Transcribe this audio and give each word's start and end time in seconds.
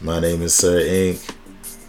My 0.00 0.20
name 0.20 0.42
is 0.42 0.54
Sir 0.54 0.80
inQ. 0.80 1.34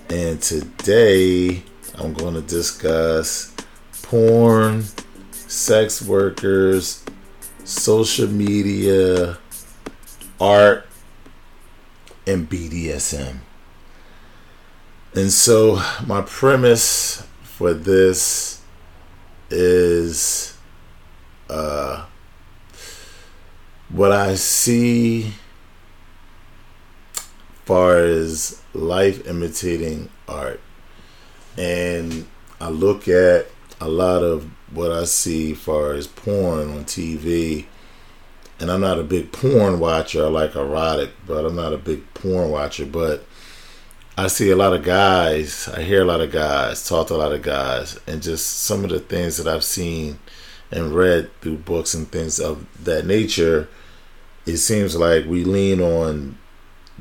And 0.10 0.42
today 0.42 1.62
I'm 1.94 2.14
going 2.14 2.34
to 2.34 2.42
discuss 2.42 3.54
porn, 4.02 4.86
sex 5.32 6.02
workers, 6.02 7.06
social 7.66 8.28
media, 8.28 9.38
art, 10.42 10.88
and 12.26 12.50
BDSM. 12.50 13.42
And 15.14 15.32
so, 15.32 15.80
my 16.04 16.22
premise 16.24 17.28
for 17.44 17.76
this 17.76 18.60
is 19.52 20.58
uh, 21.48 22.06
what 23.90 24.12
I 24.12 24.34
see 24.34 25.34
far 27.70 27.98
as 27.98 28.60
life 28.74 29.28
imitating 29.28 30.10
art. 30.28 30.60
And 31.56 32.26
I 32.60 32.70
look 32.70 33.08
at 33.08 33.46
a 33.80 33.88
lot 33.88 34.24
of 34.24 34.50
what 34.74 34.92
I 34.92 35.04
see 35.04 35.54
far 35.54 35.94
as 35.94 36.08
porn 36.08 36.72
on 36.72 36.86
TV. 36.86 37.68
And 38.60 38.72
I'm 38.72 38.82
not 38.82 38.98
a 38.98 39.04
big 39.04 39.32
porn 39.32 39.80
watcher. 39.80 40.26
I 40.26 40.30
like 40.30 40.56
erotic, 40.56 41.12
but 41.28 41.46
I'm 41.46 41.56
not 41.56 41.72
a 41.72 41.78
big 41.78 42.12
porn 42.16 42.50
watcher. 42.50 42.88
But 42.88 43.24
I 44.18 44.30
see 44.30 44.50
a 44.50 44.56
lot 44.56 44.74
of 44.74 44.84
guys, 44.84 45.68
I 45.68 45.84
hear 45.84 46.02
a 46.02 46.06
lot 46.06 46.22
of 46.22 46.32
guys, 46.32 46.90
talk 46.90 47.10
to 47.10 47.14
a 47.14 47.18
lot 47.18 47.34
of 47.34 47.44
guys, 47.44 48.00
and 48.08 48.24
just 48.24 48.62
some 48.62 48.84
of 48.84 48.90
the 48.90 49.00
things 49.00 49.38
that 49.38 49.48
I've 49.48 49.64
seen 49.64 50.18
and 50.72 50.96
read 50.96 51.30
through 51.42 51.58
books 51.58 51.94
and 51.94 52.12
things 52.12 52.40
of 52.40 52.66
that 52.84 53.06
nature, 53.06 53.70
it 54.48 54.58
seems 54.58 54.96
like 54.96 55.28
we 55.28 55.44
lean 55.44 55.80
on 55.82 56.40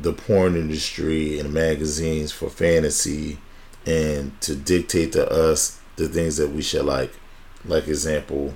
the 0.02 0.12
porn 0.12 0.54
industry 0.54 1.38
and 1.38 1.52
magazines 1.52 2.32
for 2.32 2.48
fantasy 2.48 3.38
and 3.86 4.38
to 4.40 4.54
dictate 4.54 5.12
to 5.12 5.30
us 5.30 5.80
the 5.96 6.08
things 6.08 6.36
that 6.36 6.50
we 6.50 6.62
should 6.62 6.84
like. 6.84 7.12
Like 7.64 7.88
example, 7.88 8.54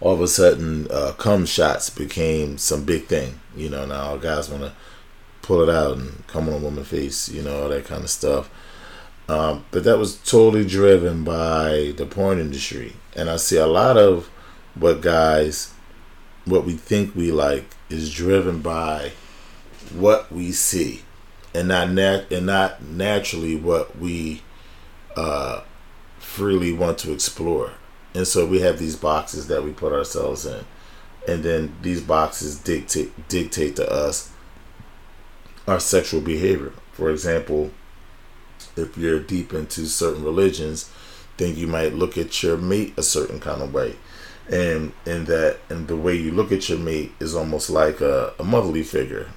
all 0.00 0.14
of 0.14 0.20
a 0.20 0.28
sudden, 0.28 0.88
uh, 0.90 1.12
cum 1.12 1.46
shots 1.46 1.88
became 1.90 2.58
some 2.58 2.84
big 2.84 3.06
thing. 3.06 3.40
You 3.56 3.70
know, 3.70 3.86
now 3.86 4.16
guys 4.16 4.50
want 4.50 4.64
to 4.64 4.72
pull 5.40 5.62
it 5.62 5.74
out 5.74 5.96
and 5.96 6.26
come 6.26 6.48
on 6.48 6.54
a 6.54 6.58
woman's 6.58 6.88
face. 6.88 7.28
You 7.28 7.42
know, 7.42 7.62
all 7.62 7.68
that 7.68 7.84
kind 7.84 8.02
of 8.02 8.10
stuff. 8.10 8.50
Um, 9.28 9.64
but 9.70 9.84
that 9.84 9.98
was 9.98 10.16
totally 10.16 10.66
driven 10.66 11.24
by 11.24 11.94
the 11.96 12.06
porn 12.06 12.40
industry, 12.40 12.94
and 13.14 13.30
I 13.30 13.36
see 13.36 13.56
a 13.56 13.66
lot 13.66 13.96
of 13.96 14.28
what 14.74 15.00
guys, 15.00 15.72
what 16.44 16.64
we 16.64 16.74
think 16.74 17.14
we 17.14 17.30
like, 17.30 17.64
is 17.88 18.12
driven 18.12 18.60
by 18.60 19.12
what 19.92 20.30
we 20.32 20.52
see, 20.52 21.02
and 21.54 21.68
not 21.68 21.90
nat- 21.90 22.30
and 22.30 22.46
not 22.46 22.82
naturally 22.82 23.56
what 23.56 23.98
we 23.98 24.42
uh, 25.16 25.62
freely 26.18 26.72
want 26.72 26.98
to 26.98 27.12
explore. 27.12 27.72
And 28.14 28.26
so 28.26 28.46
we 28.46 28.60
have 28.60 28.78
these 28.78 28.96
boxes 28.96 29.48
that 29.48 29.64
we 29.64 29.72
put 29.72 29.92
ourselves 29.92 30.44
in, 30.44 30.64
and 31.26 31.42
then 31.42 31.74
these 31.82 32.00
boxes 32.00 32.58
dictate 32.58 33.28
dictate 33.28 33.76
to 33.76 33.90
us 33.90 34.30
our 35.66 35.80
sexual 35.80 36.20
behavior. 36.20 36.72
For 36.92 37.10
example, 37.10 37.70
if 38.76 38.96
you're 38.98 39.20
deep 39.20 39.52
into 39.54 39.86
certain 39.86 40.24
religions, 40.24 40.90
then 41.36 41.56
you 41.56 41.66
might 41.66 41.94
look 41.94 42.18
at 42.18 42.42
your 42.42 42.56
mate 42.56 42.94
a 42.96 43.02
certain 43.02 43.40
kind 43.40 43.62
of 43.62 43.72
way 43.72 43.96
and 44.50 44.92
and 45.06 45.26
that 45.26 45.58
and 45.68 45.88
the 45.88 45.96
way 45.96 46.14
you 46.14 46.30
look 46.30 46.52
at 46.52 46.68
your 46.68 46.78
mate 46.78 47.12
is 47.20 47.34
almost 47.34 47.70
like 47.70 48.00
a, 48.00 48.32
a 48.38 48.44
motherly 48.44 48.82
figure 48.82 49.28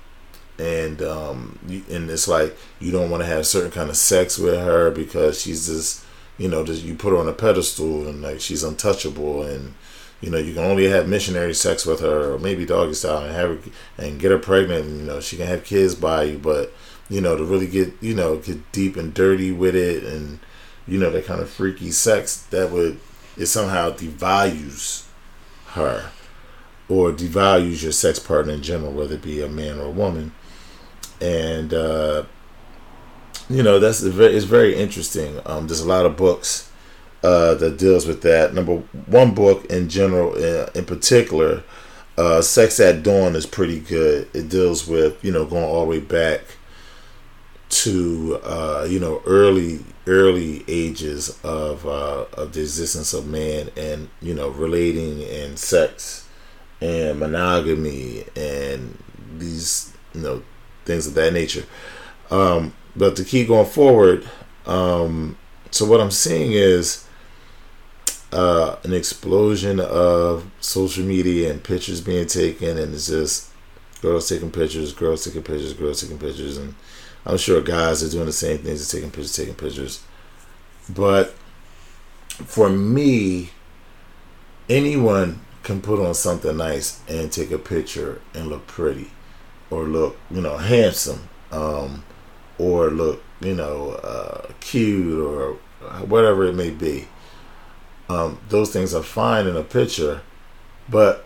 and 0.58 1.02
um, 1.02 1.60
and 1.68 2.10
it's 2.10 2.28
like 2.28 2.58
you 2.80 2.92
don't 2.92 3.10
want 3.10 3.22
to 3.22 3.28
have 3.28 3.46
certain 3.46 3.72
kind 3.72 3.90
of 3.90 3.98
sex 3.98 4.38
with 4.38 4.56
her 4.56 4.90
because 4.92 5.42
she's 5.42 5.68
just 5.68 6.06
you 6.38 6.48
know 6.48 6.64
just 6.64 6.84
you 6.84 6.96
put 6.96 7.12
her 7.12 7.18
on 7.18 7.28
a 7.28 7.34
pedestal 7.34 8.08
and 8.08 8.22
like 8.22 8.40
she's 8.40 8.64
untouchable 8.64 9.44
and 9.44 9.74
you 10.22 10.30
know 10.30 10.38
you 10.38 10.54
can 10.54 10.64
only 10.64 10.86
have 10.86 11.08
missionary 11.08 11.54
sex 11.54 11.86
with 11.86 12.00
her 12.00 12.34
or 12.34 12.40
maybe 12.40 12.66
doggy 12.66 12.94
style 12.94 13.24
and 13.24 13.36
have 13.36 13.64
her 13.64 13.72
and 13.98 14.20
get 14.20 14.32
her 14.32 14.40
pregnant 14.40 14.86
and, 14.86 15.00
you 15.02 15.06
know 15.06 15.20
she 15.20 15.38
can 15.38 15.48
have 15.48 15.64
kids 15.64 15.96
by 15.96 16.24
you. 16.24 16.38
But 16.38 16.74
you 17.10 17.22
know 17.22 17.36
to 17.36 17.44
really 17.44 17.68
get 17.68 17.94
you 18.02 18.14
know 18.14 18.38
get 18.38 18.72
deep 18.72 18.96
and 18.96 19.14
dirty 19.14 19.52
with 19.52 19.76
it 19.76 20.04
and 20.04 20.40
you 20.88 20.98
know 20.98 21.10
that 21.12 21.26
kind 21.26 21.42
of 21.42 21.50
freaky 21.50 21.92
sex 21.92 22.38
that 22.50 22.72
would 22.72 23.00
it 23.38 23.46
somehow 23.48 23.92
devalues 23.92 25.06
her 25.68 26.12
or 26.88 27.12
devalues 27.12 27.84
your 27.84 27.92
sex 27.92 28.20
partner 28.20 28.54
in 28.54 28.64
general 28.64 28.92
whether 28.92 29.16
it 29.16 29.22
be 29.22 29.42
a 29.42 29.48
man 29.48 29.78
or 29.80 29.86
a 29.86 29.92
woman 29.92 30.32
and 31.22 31.74
uh, 31.74 32.24
you 33.50 33.64
know 33.64 33.80
that's 33.80 34.02
very 34.02 34.36
it's 34.36 34.46
very 34.46 34.76
interesting. 34.76 35.40
Um, 35.46 35.68
there's 35.68 35.82
a 35.82 35.88
lot 35.88 36.06
of 36.06 36.18
books 36.18 36.72
uh, 37.24 37.56
that 37.56 37.78
deals 37.78 38.06
with 38.06 38.22
that. 38.22 38.54
Number 38.54 38.78
one 39.08 39.34
book 39.34 39.66
in 39.66 39.90
general, 39.90 40.34
uh, 40.34 40.70
in 40.76 40.86
particular, 40.86 41.64
uh, 42.18 42.42
Sex 42.42 42.80
at 42.80 43.04
Dawn 43.04 43.36
is 43.36 43.46
pretty 43.46 43.80
good. 43.80 44.30
It 44.34 44.50
deals 44.50 44.88
with 44.88 45.24
you 45.24 45.32
know 45.32 45.46
going 45.46 45.64
all 45.64 45.82
the 45.82 45.90
way 45.90 46.00
back 46.00 46.42
to 47.70 48.40
uh, 48.44 48.88
you 48.90 49.00
know 49.00 49.22
early 49.26 49.84
early 50.08 50.64
ages 50.68 51.40
of 51.44 51.86
uh, 51.86 52.26
of 52.34 52.54
the 52.54 52.62
existence 52.62 53.14
of 53.14 53.28
man 53.28 53.70
and 53.76 54.10
you 54.22 54.34
know 54.34 54.50
relating 54.50 55.24
and 55.24 55.58
sex 55.58 56.28
and 56.82 57.20
monogamy 57.20 58.24
and 58.36 58.98
these 59.38 59.94
you 60.14 60.22
know 60.22 60.44
things 60.86 61.08
of 61.08 61.14
that 61.16 61.34
nature. 61.34 61.66
Um, 62.32 62.74
but 62.96 63.16
to 63.18 63.26
keep 63.26 63.48
going 63.48 63.68
forward, 63.68 64.28
um, 64.66 65.38
so 65.72 65.86
what 65.86 66.00
I'm 66.00 66.12
seeing 66.12 66.54
is 66.54 67.06
uh, 68.32 68.78
an 68.84 68.94
explosion 68.94 69.80
of 69.80 70.50
social 70.60 71.04
media 71.04 71.52
and 71.52 71.64
pictures 71.64 72.02
being 72.02 72.28
taken, 72.28 72.78
and 72.78 72.94
it's 72.94 73.08
just 73.08 73.50
girls 74.02 74.30
taking 74.30 74.52
pictures, 74.52 74.94
girls 74.94 75.26
taking 75.26 75.44
pictures, 75.44 75.74
girls 75.74 76.02
taking 76.02 76.20
pictures, 76.20 76.58
and 76.58 76.76
I'm 77.26 77.38
sure 77.38 77.62
guys 77.62 78.04
are 78.04 78.10
doing 78.10 78.26
the 78.26 78.34
same 78.34 78.60
things, 78.60 78.82
as 78.82 78.92
taking 78.92 79.12
pictures, 79.12 79.36
taking 79.36 79.56
pictures. 79.56 80.04
But 80.90 81.34
for 82.30 82.70
me, 82.70 83.50
anyone 84.70 85.42
can 85.64 85.82
put 85.82 86.00
on 86.00 86.14
something 86.14 86.58
nice 86.58 87.02
and 87.08 87.32
take 87.32 87.52
a 87.52 87.58
picture 87.58 88.22
and 88.34 88.48
look 88.48 88.68
pretty 88.68 89.10
or 89.70 89.84
look, 89.84 90.18
you 90.32 90.42
know, 90.42 90.58
handsome, 90.58 91.28
um, 91.52 92.04
or 92.58 92.90
look, 92.90 93.24
you 93.42 93.54
know, 93.54 93.92
uh, 93.92 94.48
cute 94.60 95.20
or 95.20 95.54
whatever 96.06 96.46
it 96.46 96.54
may 96.54 96.70
be. 96.70 97.08
Um, 98.10 98.40
those 98.50 98.72
things 98.72 98.94
are 98.94 99.04
fine 99.04 99.48
in 99.48 99.56
a 99.56 99.64
picture, 99.64 100.22
but 100.88 101.26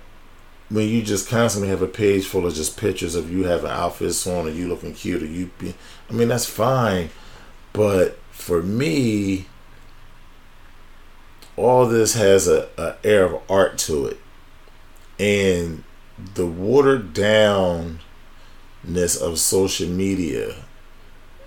when 0.69 0.87
you 0.87 1.01
just 1.01 1.27
constantly 1.27 1.69
have 1.69 1.81
a 1.81 1.87
page 1.87 2.25
full 2.25 2.45
of 2.45 2.53
just 2.53 2.77
pictures 2.77 3.15
of 3.15 3.31
you 3.31 3.43
having 3.43 3.71
outfits 3.71 4.25
on 4.27 4.47
or 4.47 4.51
you 4.51 4.67
looking 4.67 4.93
cute 4.93 5.23
or 5.23 5.25
you 5.25 5.49
be, 5.57 5.73
I 6.09 6.13
mean, 6.13 6.27
that's 6.27 6.45
fine. 6.45 7.09
But 7.73 8.19
for 8.31 8.61
me, 8.61 9.47
all 11.57 11.87
this 11.87 12.13
has 12.13 12.47
a, 12.47 12.69
a 12.77 12.95
air 13.03 13.25
of 13.25 13.41
art 13.49 13.77
to 13.79 14.05
it. 14.05 14.19
And 15.17 15.83
the 16.35 16.45
watered 16.45 17.13
down 17.13 17.99
of 18.85 19.39
social 19.39 19.87
media 19.87 20.55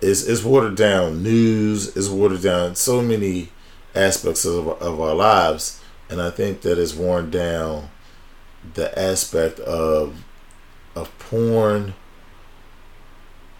is 0.00 0.26
is 0.28 0.44
watered 0.44 0.76
down 0.76 1.22
news 1.22 1.96
is 1.96 2.10
watered 2.10 2.42
down 2.42 2.74
so 2.74 3.00
many 3.00 3.48
aspects 3.94 4.44
of, 4.44 4.68
of 4.68 5.00
our 5.00 5.14
lives 5.14 5.80
and 6.10 6.20
i 6.20 6.30
think 6.30 6.60
that 6.60 6.78
it's 6.78 6.94
worn 6.94 7.30
down 7.30 7.88
the 8.74 8.96
aspect 8.98 9.58
of 9.60 10.24
of 10.94 11.16
porn 11.18 11.94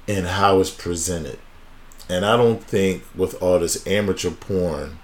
and 0.07 0.27
how 0.27 0.61
it's 0.61 0.71
presented 0.71 1.39
and 2.09 2.25
i 2.25 2.37
don't 2.37 2.63
think 2.63 3.03
with 3.15 3.41
all 3.43 3.59
this 3.59 3.87
amateur 3.87 4.31
porn 4.31 4.99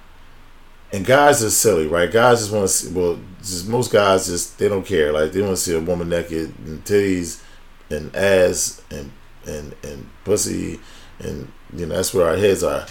and 0.91 1.05
guys 1.05 1.45
are 1.45 1.51
silly, 1.51 1.87
right? 1.87 2.11
Guys 2.11 2.41
just 2.41 2.51
want 2.51 2.63
to 2.63 2.69
see. 2.69 2.93
Well, 2.93 3.19
just 3.41 3.69
most 3.69 3.93
guys 3.93 4.27
just 4.27 4.59
they 4.59 4.71
don't 4.71 4.87
care. 4.87 5.13
Like 5.13 5.33
they 5.33 5.43
want 5.43 5.57
to 5.57 5.63
see 5.63 5.77
a 5.77 5.81
woman 5.81 6.09
naked 6.09 6.55
and 6.65 6.83
titties 6.83 7.43
and 7.91 8.15
ass 8.15 8.83
and 8.91 9.13
and 9.47 9.75
and 9.83 10.11
pussy, 10.25 10.81
and 11.19 11.51
you 11.75 11.87
know 11.87 11.97
that's 11.97 12.15
where 12.15 12.29
our 12.29 12.37
heads 12.37 12.63
are. 12.63 12.87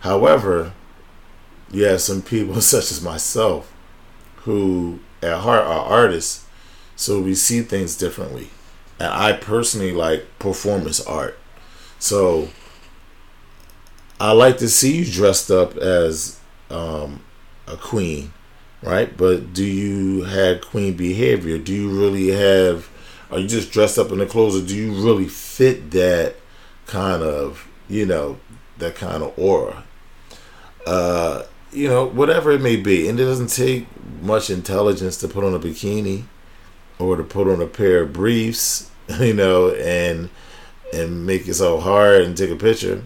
However, 0.00 0.72
you 1.70 1.84
have 1.84 2.00
some 2.00 2.22
people 2.22 2.60
such 2.60 2.90
as 2.90 3.02
myself 3.02 3.72
who 4.44 5.00
at 5.22 5.38
heart 5.38 5.64
are 5.64 5.84
artists, 5.84 6.44
so 6.96 7.20
we 7.20 7.34
see 7.34 7.62
things 7.62 7.96
differently. 7.96 8.50
And 8.98 9.12
I 9.12 9.32
personally 9.32 9.92
like 9.92 10.26
performance 10.38 11.00
art. 11.00 11.38
So 11.98 12.48
I 14.20 14.32
like 14.32 14.58
to 14.58 14.68
see 14.68 14.98
you 14.98 15.04
dressed 15.04 15.50
up 15.50 15.76
as 15.76 16.38
um, 16.70 17.24
a 17.66 17.76
queen, 17.76 18.32
right? 18.82 19.16
But 19.16 19.52
do 19.52 19.64
you 19.64 20.24
have 20.24 20.60
queen 20.60 20.94
behavior? 20.94 21.58
Do 21.58 21.72
you 21.72 21.90
really 21.90 22.28
have? 22.28 22.88
Are 23.32 23.38
you 23.38 23.48
just 23.48 23.72
dressed 23.72 23.98
up 23.98 24.12
in 24.12 24.18
the 24.18 24.26
clothes, 24.26 24.62
or 24.62 24.66
do 24.66 24.76
you 24.76 24.92
really 24.92 25.26
fit 25.26 25.90
that 25.92 26.36
kind 26.86 27.22
of, 27.22 27.66
you 27.88 28.04
know, 28.04 28.38
that 28.76 28.94
kind 28.94 29.22
of 29.22 29.36
aura? 29.38 29.84
Uh, 30.86 31.44
you 31.72 31.88
know, 31.88 32.04
whatever 32.04 32.52
it 32.52 32.60
may 32.60 32.76
be, 32.76 33.08
and 33.08 33.18
it 33.18 33.24
doesn't 33.24 33.48
take 33.48 33.86
much 34.20 34.50
intelligence 34.50 35.16
to 35.16 35.28
put 35.28 35.44
on 35.44 35.54
a 35.54 35.58
bikini 35.58 36.24
or 36.98 37.16
to 37.16 37.24
put 37.24 37.48
on 37.48 37.62
a 37.62 37.66
pair 37.66 38.02
of 38.02 38.12
briefs, 38.12 38.90
you 39.18 39.32
know, 39.32 39.70
and 39.70 40.28
and 40.92 41.26
make 41.26 41.44
so 41.54 41.80
hard 41.80 42.20
and 42.20 42.36
take 42.36 42.50
a 42.50 42.56
picture. 42.56 43.04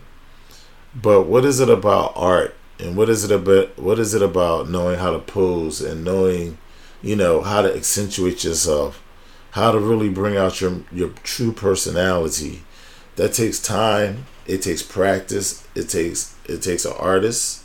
But 0.95 1.23
what 1.23 1.45
is 1.45 1.61
it 1.61 1.69
about 1.69 2.13
art 2.17 2.57
and 2.79 2.97
what 2.97 3.09
is 3.09 3.25
it 3.25 3.31
about 3.31 3.79
what 3.79 3.99
is 3.99 4.15
it 4.15 4.23
about 4.23 4.69
knowing 4.69 4.99
how 4.99 5.13
to 5.13 5.19
pose 5.19 5.81
and 5.81 6.05
knowing, 6.05 6.59
you 7.03 7.17
know, 7.17 7.43
how 7.43 7.63
to 7.63 7.75
accentuate 7.75 8.45
yourself, 8.45 9.03
how 9.57 9.73
to 9.73 9.79
really 9.79 10.11
bring 10.11 10.37
out 10.37 10.61
your 10.61 10.83
your 10.93 11.09
true 11.23 11.51
personality. 11.51 12.63
That 13.17 13.33
takes 13.33 13.59
time, 13.59 14.27
it 14.47 14.61
takes 14.61 14.83
practice, 14.83 15.67
it 15.75 15.89
takes 15.89 16.37
it 16.45 16.61
takes 16.61 16.85
an 16.85 16.93
artist. 16.99 17.65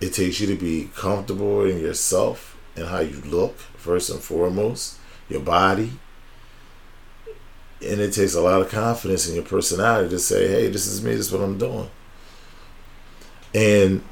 It 0.00 0.12
takes 0.12 0.40
you 0.40 0.48
to 0.48 0.56
be 0.56 0.90
comfortable 0.96 1.64
in 1.64 1.78
yourself 1.78 2.56
and 2.74 2.86
how 2.86 2.98
you 2.98 3.20
look 3.20 3.58
first 3.76 4.10
and 4.10 4.20
foremost, 4.20 4.98
your 5.28 5.40
body, 5.40 5.92
and 7.80 8.00
it 8.00 8.12
takes 8.12 8.34
a 8.34 8.40
lot 8.40 8.60
of 8.60 8.68
confidence 8.68 9.28
in 9.28 9.36
your 9.36 9.44
personality 9.44 10.08
to 10.10 10.18
say, 10.18 10.48
"Hey, 10.48 10.68
this 10.68 10.88
is 10.88 11.00
me. 11.00 11.12
This 11.12 11.26
is 11.26 11.32
what 11.32 11.42
I'm 11.42 11.58
doing." 11.58 11.90
And 13.54 14.02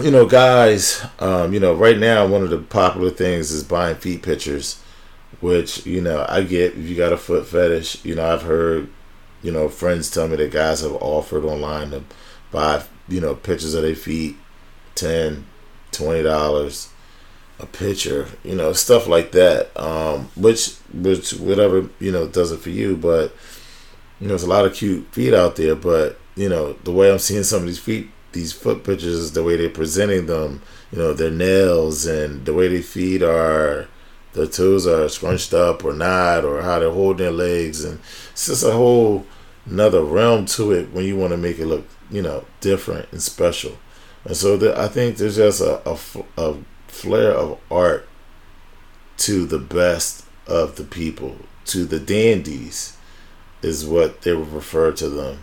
you 0.00 0.12
know, 0.12 0.26
guys, 0.26 1.04
um, 1.18 1.52
you 1.52 1.58
know, 1.58 1.74
right 1.74 1.98
now 1.98 2.24
one 2.24 2.42
of 2.42 2.50
the 2.50 2.58
popular 2.58 3.10
things 3.10 3.50
is 3.50 3.64
buying 3.64 3.96
feet 3.96 4.22
pictures, 4.22 4.78
which 5.40 5.86
you 5.86 6.00
know 6.00 6.24
I 6.28 6.42
get. 6.42 6.72
If 6.76 6.88
you 6.88 6.96
got 6.96 7.12
a 7.12 7.16
foot 7.16 7.46
fetish, 7.46 8.04
you 8.04 8.14
know, 8.14 8.26
I've 8.26 8.42
heard, 8.42 8.88
you 9.42 9.52
know, 9.52 9.68
friends 9.68 10.10
tell 10.10 10.28
me 10.28 10.36
that 10.36 10.50
guys 10.50 10.80
have 10.80 10.94
offered 10.94 11.44
online 11.44 11.90
to 11.90 12.02
buy, 12.50 12.82
you 13.08 13.20
know, 13.20 13.34
pictures 13.34 13.74
of 13.74 13.82
their 13.82 13.94
feet, 13.94 14.36
10 14.94 15.46
20 15.92 16.22
dollars 16.22 16.90
a 17.60 17.66
picture, 17.66 18.28
you 18.44 18.54
know, 18.54 18.72
stuff 18.72 19.06
like 19.06 19.32
that. 19.32 19.76
Um, 19.80 20.30
which, 20.36 20.76
which, 20.92 21.32
whatever, 21.32 21.88
you 21.98 22.12
know, 22.12 22.28
does 22.28 22.52
it 22.52 22.60
for 22.60 22.70
you. 22.70 22.96
But, 22.96 23.34
you 24.20 24.26
know, 24.26 24.28
there's 24.28 24.44
a 24.44 24.48
lot 24.48 24.64
of 24.64 24.74
cute 24.74 25.12
feet 25.12 25.34
out 25.34 25.56
there. 25.56 25.74
But, 25.74 26.18
you 26.36 26.48
know, 26.48 26.74
the 26.84 26.92
way 26.92 27.10
I'm 27.10 27.18
seeing 27.18 27.42
some 27.42 27.62
of 27.62 27.66
these 27.66 27.78
feet, 27.78 28.10
these 28.32 28.52
foot 28.52 28.84
pictures, 28.84 29.32
the 29.32 29.42
way 29.42 29.56
they're 29.56 29.70
presenting 29.70 30.26
them, 30.26 30.62
you 30.92 30.98
know, 30.98 31.12
their 31.12 31.30
nails 31.30 32.06
and 32.06 32.44
the 32.44 32.54
way 32.54 32.68
their 32.68 32.82
feet 32.82 33.22
are, 33.22 33.88
their 34.32 34.46
toes 34.46 34.86
are 34.86 35.08
scrunched 35.08 35.54
up 35.54 35.84
or 35.84 35.92
not, 35.92 36.44
or 36.44 36.62
how 36.62 36.78
they're 36.78 36.90
holding 36.90 37.24
their 37.24 37.32
legs. 37.32 37.84
And 37.84 38.00
it's 38.32 38.46
just 38.46 38.64
a 38.64 38.72
whole 38.72 39.26
another 39.66 40.02
realm 40.02 40.46
to 40.46 40.72
it 40.72 40.92
when 40.92 41.04
you 41.04 41.16
want 41.16 41.32
to 41.32 41.36
make 41.36 41.58
it 41.58 41.66
look, 41.66 41.86
you 42.10 42.22
know, 42.22 42.44
different 42.60 43.10
and 43.12 43.22
special. 43.22 43.78
And 44.24 44.36
so 44.36 44.56
the, 44.56 44.78
I 44.78 44.88
think 44.88 45.16
there's 45.16 45.36
just 45.36 45.60
a, 45.60 45.88
a, 45.88 45.98
a 46.36 46.56
flair 46.86 47.32
of 47.32 47.58
art 47.70 48.08
to 49.18 49.46
the 49.46 49.58
best 49.58 50.24
of 50.46 50.76
the 50.76 50.84
people, 50.84 51.36
to 51.66 51.84
the 51.84 52.00
dandies, 52.00 52.96
is 53.62 53.84
what 53.84 54.22
they 54.22 54.32
would 54.32 54.52
refer 54.52 54.92
to 54.92 55.08
them. 55.08 55.38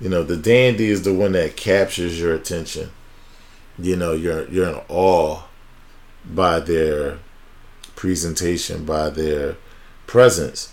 You 0.00 0.08
know, 0.08 0.22
the 0.22 0.36
dandy 0.36 0.90
is 0.90 1.02
the 1.02 1.14
one 1.14 1.32
that 1.32 1.56
captures 1.56 2.20
your 2.20 2.34
attention. 2.34 2.90
You 3.78 3.96
know, 3.96 4.12
you're 4.12 4.48
you're 4.48 4.68
in 4.68 4.80
awe 4.88 5.42
by 6.24 6.60
their 6.60 7.18
presentation, 7.96 8.84
by 8.84 9.10
their 9.10 9.56
presence. 10.06 10.72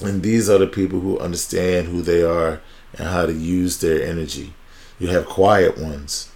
And 0.00 0.22
these 0.22 0.48
are 0.48 0.58
the 0.58 0.66
people 0.66 1.00
who 1.00 1.18
understand 1.18 1.88
who 1.88 2.02
they 2.02 2.22
are 2.22 2.60
and 2.96 3.08
how 3.08 3.26
to 3.26 3.32
use 3.32 3.78
their 3.78 4.02
energy. 4.02 4.54
You 4.98 5.08
have 5.08 5.26
quiet 5.26 5.78
ones 5.78 6.30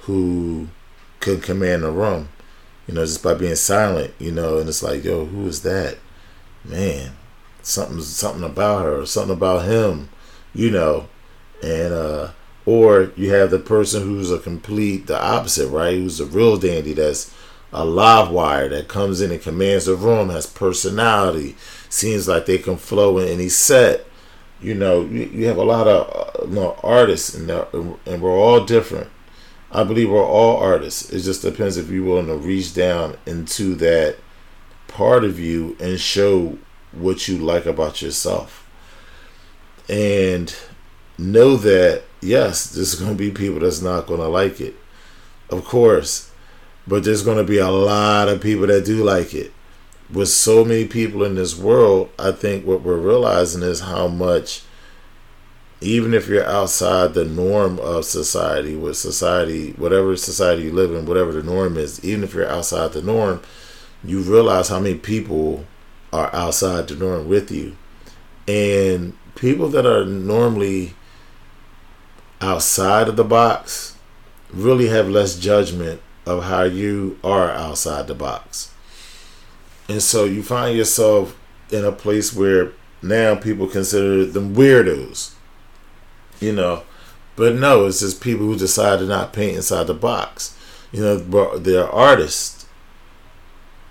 who 0.00 0.68
can 1.20 1.40
command 1.40 1.82
the 1.82 1.90
room, 1.90 2.28
you 2.86 2.94
know, 2.94 3.04
just 3.04 3.22
by 3.22 3.34
being 3.34 3.56
silent, 3.56 4.14
you 4.18 4.32
know, 4.32 4.58
and 4.58 4.68
it's 4.68 4.82
like, 4.82 5.04
yo, 5.04 5.26
who 5.26 5.46
is 5.46 5.62
that? 5.62 5.98
Man, 6.64 7.12
something 7.62 8.00
something 8.00 8.44
about 8.44 8.84
her, 8.84 9.00
or 9.00 9.06
something 9.06 9.36
about 9.36 9.66
him, 9.66 10.08
you 10.54 10.70
know, 10.70 11.08
and 11.62 11.92
uh 11.92 12.30
or 12.64 13.12
you 13.16 13.30
have 13.32 13.50
the 13.50 13.58
person 13.58 14.02
who's 14.02 14.30
a 14.30 14.38
complete 14.38 15.06
the 15.06 15.20
opposite, 15.20 15.68
right? 15.68 15.94
Who's 15.94 16.20
a 16.20 16.26
real 16.26 16.56
dandy 16.56 16.92
that's 16.92 17.32
a 17.72 17.84
live 17.84 18.30
wire 18.30 18.68
that 18.68 18.88
comes 18.88 19.20
in 19.20 19.30
and 19.30 19.42
commands 19.42 19.86
the 19.86 19.94
room, 19.96 20.30
has 20.30 20.46
personality, 20.46 21.56
seems 21.88 22.28
like 22.28 22.46
they 22.46 22.58
can 22.58 22.76
flow 22.76 23.18
in 23.18 23.28
any 23.28 23.48
set. 23.48 24.06
You 24.60 24.74
know, 24.74 25.02
you, 25.02 25.24
you 25.24 25.46
have 25.46 25.58
a 25.58 25.64
lot 25.64 25.86
of 25.86 26.08
uh, 26.08 26.46
you 26.46 26.54
know, 26.54 26.78
artists, 26.82 27.34
and, 27.34 27.50
and 27.50 28.22
we're 28.22 28.30
all 28.30 28.64
different. 28.64 29.08
I 29.70 29.84
believe 29.84 30.10
we're 30.10 30.24
all 30.24 30.56
artists. 30.56 31.10
It 31.10 31.20
just 31.20 31.42
depends 31.42 31.76
if 31.76 31.90
you're 31.90 32.04
willing 32.04 32.28
to 32.28 32.36
reach 32.36 32.74
down 32.74 33.16
into 33.26 33.74
that 33.76 34.16
part 34.88 35.24
of 35.24 35.38
you 35.38 35.76
and 35.80 36.00
show 36.00 36.58
what 36.92 37.28
you 37.28 37.36
like 37.36 37.66
about 37.66 38.00
yourself. 38.00 38.66
And 39.88 40.54
know 41.18 41.56
that, 41.56 42.04
yes, 42.20 42.70
there's 42.70 42.94
going 42.94 43.12
to 43.12 43.16
be 43.16 43.30
people 43.30 43.60
that's 43.60 43.82
not 43.82 44.06
going 44.06 44.20
to 44.20 44.28
like 44.28 44.60
it. 44.60 44.76
Of 45.50 45.64
course. 45.64 46.30
But 46.86 47.04
there's 47.04 47.22
going 47.22 47.38
to 47.38 47.44
be 47.44 47.58
a 47.58 47.70
lot 47.70 48.28
of 48.28 48.40
people 48.40 48.66
that 48.68 48.84
do 48.84 49.02
like 49.02 49.34
it. 49.34 49.52
With 50.12 50.28
so 50.28 50.64
many 50.64 50.86
people 50.86 51.24
in 51.24 51.34
this 51.34 51.58
world, 51.58 52.10
I 52.18 52.30
think 52.30 52.64
what 52.64 52.82
we're 52.82 52.96
realizing 52.96 53.62
is 53.62 53.80
how 53.80 54.06
much 54.06 54.62
even 55.80 56.14
if 56.14 56.26
you're 56.26 56.46
outside 56.46 57.12
the 57.12 57.24
norm 57.24 57.78
of 57.80 58.04
society, 58.04 58.74
with 58.74 58.96
society, 58.96 59.72
whatever 59.72 60.16
society 60.16 60.64
you 60.64 60.72
live 60.72 60.94
in, 60.94 61.04
whatever 61.04 61.32
the 61.32 61.42
norm 61.42 61.76
is, 61.76 62.02
even 62.04 62.24
if 62.24 62.32
you're 62.32 62.48
outside 62.48 62.92
the 62.92 63.02
norm, 63.02 63.42
you 64.02 64.20
realize 64.20 64.68
how 64.68 64.80
many 64.80 64.94
people 64.94 65.66
are 66.12 66.34
outside 66.34 66.88
the 66.88 66.94
norm 66.94 67.28
with 67.28 67.50
you. 67.50 67.76
And 68.48 69.16
people 69.34 69.68
that 69.68 69.84
are 69.84 70.04
normally 70.04 70.94
outside 72.40 73.08
of 73.08 73.16
the 73.16 73.24
box 73.24 73.96
really 74.52 74.88
have 74.88 75.08
less 75.08 75.38
judgment 75.38 76.00
of 76.26 76.44
how 76.44 76.64
you 76.64 77.18
are 77.24 77.50
outside 77.50 78.08
the 78.08 78.14
box. 78.14 78.72
And 79.88 80.02
so 80.02 80.24
you 80.24 80.42
find 80.42 80.76
yourself 80.76 81.38
in 81.70 81.84
a 81.84 81.92
place 81.92 82.34
where 82.34 82.72
now 83.00 83.36
people 83.36 83.68
consider 83.68 84.26
them 84.26 84.54
weirdos 84.54 85.36
you 86.40 86.52
know. 86.52 86.82
But 87.34 87.54
no, 87.54 87.86
it's 87.86 88.00
just 88.00 88.22
people 88.22 88.46
who 88.46 88.56
decide 88.56 89.00
to 89.00 89.06
not 89.06 89.32
paint 89.32 89.56
inside 89.56 89.86
the 89.86 89.94
box. 89.94 90.56
You 90.90 91.02
know, 91.02 91.58
they're 91.58 91.88
artists. 91.88 92.66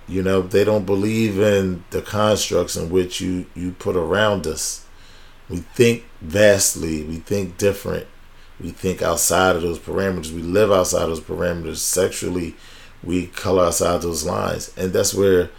You 0.08 0.24
know, 0.24 0.42
they 0.42 0.64
don't 0.64 0.86
believe 0.86 1.40
in 1.40 1.84
the 1.92 2.02
constructs 2.02 2.76
in 2.76 2.90
which 2.90 3.22
you, 3.22 3.46
you 3.56 3.72
put 3.72 3.96
around 3.96 4.48
us. 4.48 4.86
We 5.50 5.58
think 5.58 6.06
vastly, 6.22 7.04
we 7.04 7.18
think 7.18 7.58
different, 7.58 8.08
we 8.60 8.72
think 8.72 9.02
outside 9.02 9.56
of 9.56 9.62
those 9.62 9.80
parameters, 9.80 10.32
we 10.32 10.42
live 10.42 10.72
outside 10.72 11.08
those 11.08 11.20
parameters 11.20 11.78
sexually, 11.78 12.56
we 13.04 13.28
color 13.28 13.66
outside 13.66 14.02
those 14.02 14.26
lines. 14.26 14.74
And 14.78 14.94
that's 14.94 15.14
where 15.14 15.50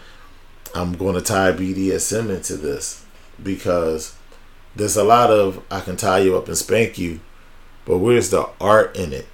I'm 0.75 0.93
going 0.95 1.15
to 1.15 1.21
tie 1.21 1.53
BDSM 1.53 2.31
into 2.31 2.57
this 2.57 3.05
because 3.43 4.17
there's 4.75 4.97
a 4.97 5.05
lot 5.05 5.31
of 5.31 5.63
I 5.71 5.81
can 5.81 5.97
tie 5.97 6.19
you 6.19 6.37
up 6.37 6.49
and 6.49 6.57
spank 6.57 6.99
you, 6.99 7.21
but 7.85 7.99
where's 7.99 8.31
the 8.31 8.49
art 8.61 8.97
in 8.97 9.13
it? 9.13 9.27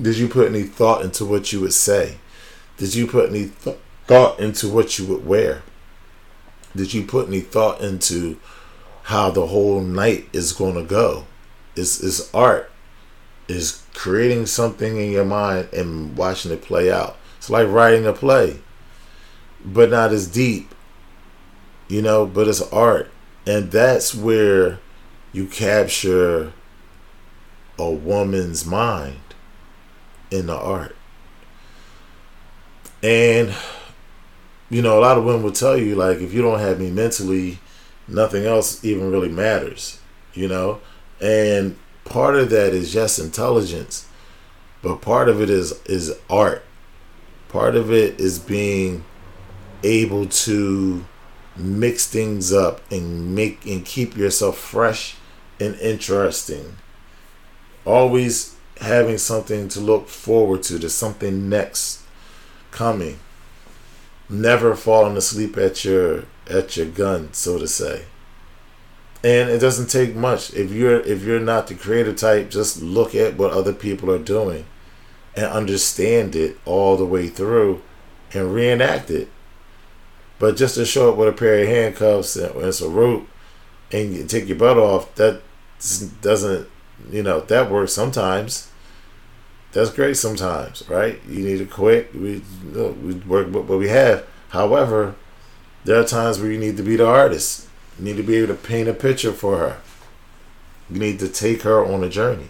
Did 0.00 0.16
you 0.16 0.28
put 0.28 0.48
any 0.48 0.64
thought 0.64 1.04
into 1.04 1.24
what 1.24 1.52
you 1.52 1.60
would 1.60 1.72
say? 1.72 2.16
Did 2.76 2.94
you 2.94 3.06
put 3.06 3.30
any 3.30 3.50
th- 3.50 3.78
thought 4.06 4.40
into 4.40 4.68
what 4.68 4.98
you 4.98 5.06
would 5.06 5.24
wear? 5.24 5.62
Did 6.74 6.92
you 6.92 7.04
put 7.04 7.28
any 7.28 7.40
thought 7.40 7.80
into 7.80 8.40
how 9.04 9.30
the 9.30 9.46
whole 9.46 9.80
night 9.80 10.28
is 10.32 10.52
going 10.52 10.74
to 10.74 10.82
go? 10.82 11.26
Is 11.76 12.00
is 12.00 12.30
art? 12.32 12.70
Is 13.48 13.82
creating 13.92 14.46
something 14.46 14.96
in 14.96 15.10
your 15.10 15.24
mind 15.24 15.68
and 15.72 16.16
watching 16.16 16.52
it 16.52 16.62
play 16.62 16.90
out. 16.90 17.16
It's 17.38 17.50
like 17.50 17.68
writing 17.68 18.06
a 18.06 18.12
play, 18.12 18.60
but 19.64 19.90
not 19.90 20.12
as 20.12 20.26
deep, 20.26 20.74
you 21.88 22.00
know. 22.00 22.26
But 22.26 22.48
it's 22.48 22.62
art 22.72 23.10
and 23.46 23.70
that's 23.70 24.14
where 24.14 24.78
you 25.32 25.46
capture 25.46 26.52
a 27.78 27.90
woman's 27.90 28.64
mind 28.64 29.20
in 30.30 30.46
the 30.46 30.56
art. 30.56 30.96
And 33.02 33.54
you 34.70 34.80
know, 34.80 34.98
a 34.98 35.02
lot 35.02 35.18
of 35.18 35.24
women 35.24 35.42
will 35.42 35.52
tell 35.52 35.76
you 35.76 35.94
like 35.94 36.18
if 36.18 36.32
you 36.32 36.40
don't 36.40 36.58
have 36.58 36.80
me 36.80 36.90
mentally, 36.90 37.58
nothing 38.08 38.44
else 38.46 38.82
even 38.84 39.10
really 39.10 39.28
matters, 39.28 40.00
you 40.32 40.48
know? 40.48 40.80
And 41.20 41.76
part 42.04 42.36
of 42.36 42.50
that 42.50 42.72
is 42.72 42.92
just 42.92 43.18
intelligence, 43.18 44.06
but 44.82 45.00
part 45.00 45.28
of 45.28 45.40
it 45.40 45.50
is 45.50 45.80
is 45.84 46.16
art. 46.28 46.64
Part 47.48 47.76
of 47.76 47.92
it 47.92 48.20
is 48.20 48.38
being 48.38 49.04
able 49.82 50.26
to 50.26 51.04
mix 51.56 52.06
things 52.06 52.52
up 52.52 52.80
and 52.90 53.34
make 53.34 53.64
and 53.64 53.84
keep 53.84 54.16
yourself 54.16 54.58
fresh 54.58 55.16
and 55.60 55.76
interesting. 55.76 56.76
Always 57.84 58.56
having 58.80 59.18
something 59.18 59.68
to 59.68 59.80
look 59.80 60.08
forward 60.08 60.62
to. 60.64 60.78
There's 60.78 60.94
something 60.94 61.48
next 61.48 62.02
coming. 62.70 63.20
Never 64.28 64.74
falling 64.74 65.16
asleep 65.16 65.56
at 65.56 65.84
your 65.84 66.24
at 66.48 66.76
your 66.76 66.86
gun, 66.86 67.32
so 67.32 67.58
to 67.58 67.68
say. 67.68 68.06
And 69.24 69.48
it 69.48 69.58
doesn't 69.58 69.88
take 69.88 70.14
much. 70.14 70.52
If 70.52 70.70
you're 70.70 71.00
if 71.00 71.22
you're 71.22 71.40
not 71.40 71.66
the 71.66 71.74
creative 71.74 72.16
type, 72.16 72.50
just 72.50 72.82
look 72.82 73.14
at 73.14 73.38
what 73.38 73.52
other 73.52 73.72
people 73.72 74.10
are 74.10 74.18
doing 74.18 74.66
and 75.34 75.46
understand 75.46 76.36
it 76.36 76.58
all 76.66 76.96
the 76.96 77.06
way 77.06 77.28
through 77.28 77.82
and 78.34 78.54
reenact 78.54 79.10
it. 79.10 79.28
But 80.38 80.56
just 80.56 80.74
to 80.74 80.84
show 80.84 81.10
up 81.10 81.16
with 81.16 81.28
a 81.28 81.32
pair 81.32 81.62
of 81.62 81.68
handcuffs 81.68 82.36
and, 82.36 82.54
and 82.56 82.74
some 82.74 82.92
rope 82.92 83.26
and 83.90 84.14
you 84.14 84.24
take 84.24 84.46
your 84.46 84.58
butt 84.58 84.76
off, 84.76 85.14
that 85.14 85.40
doesn't, 86.20 86.68
you 87.10 87.22
know, 87.22 87.40
that 87.40 87.70
works 87.70 87.92
sometimes. 87.92 88.70
That's 89.72 89.90
great 89.90 90.16
sometimes, 90.16 90.88
right? 90.88 91.20
You 91.28 91.44
need 91.44 91.58
to 91.58 91.66
quit. 91.66 92.14
We, 92.14 92.42
we 92.72 93.14
work 93.14 93.46
with 93.46 93.68
what 93.68 93.78
we 93.78 93.88
have. 93.88 94.26
However, 94.50 95.14
there 95.84 96.00
are 96.00 96.04
times 96.04 96.38
where 96.40 96.50
you 96.50 96.58
need 96.58 96.76
to 96.76 96.82
be 96.82 96.96
the 96.96 97.06
artist. 97.06 97.68
You 97.98 98.04
need 98.04 98.16
to 98.16 98.22
be 98.22 98.36
able 98.36 98.54
to 98.54 98.60
paint 98.60 98.88
a 98.88 98.94
picture 98.94 99.32
for 99.32 99.58
her. 99.58 99.80
You 100.90 100.98
need 100.98 101.18
to 101.20 101.28
take 101.28 101.62
her 101.62 101.84
on 101.84 102.04
a 102.04 102.08
journey. 102.08 102.48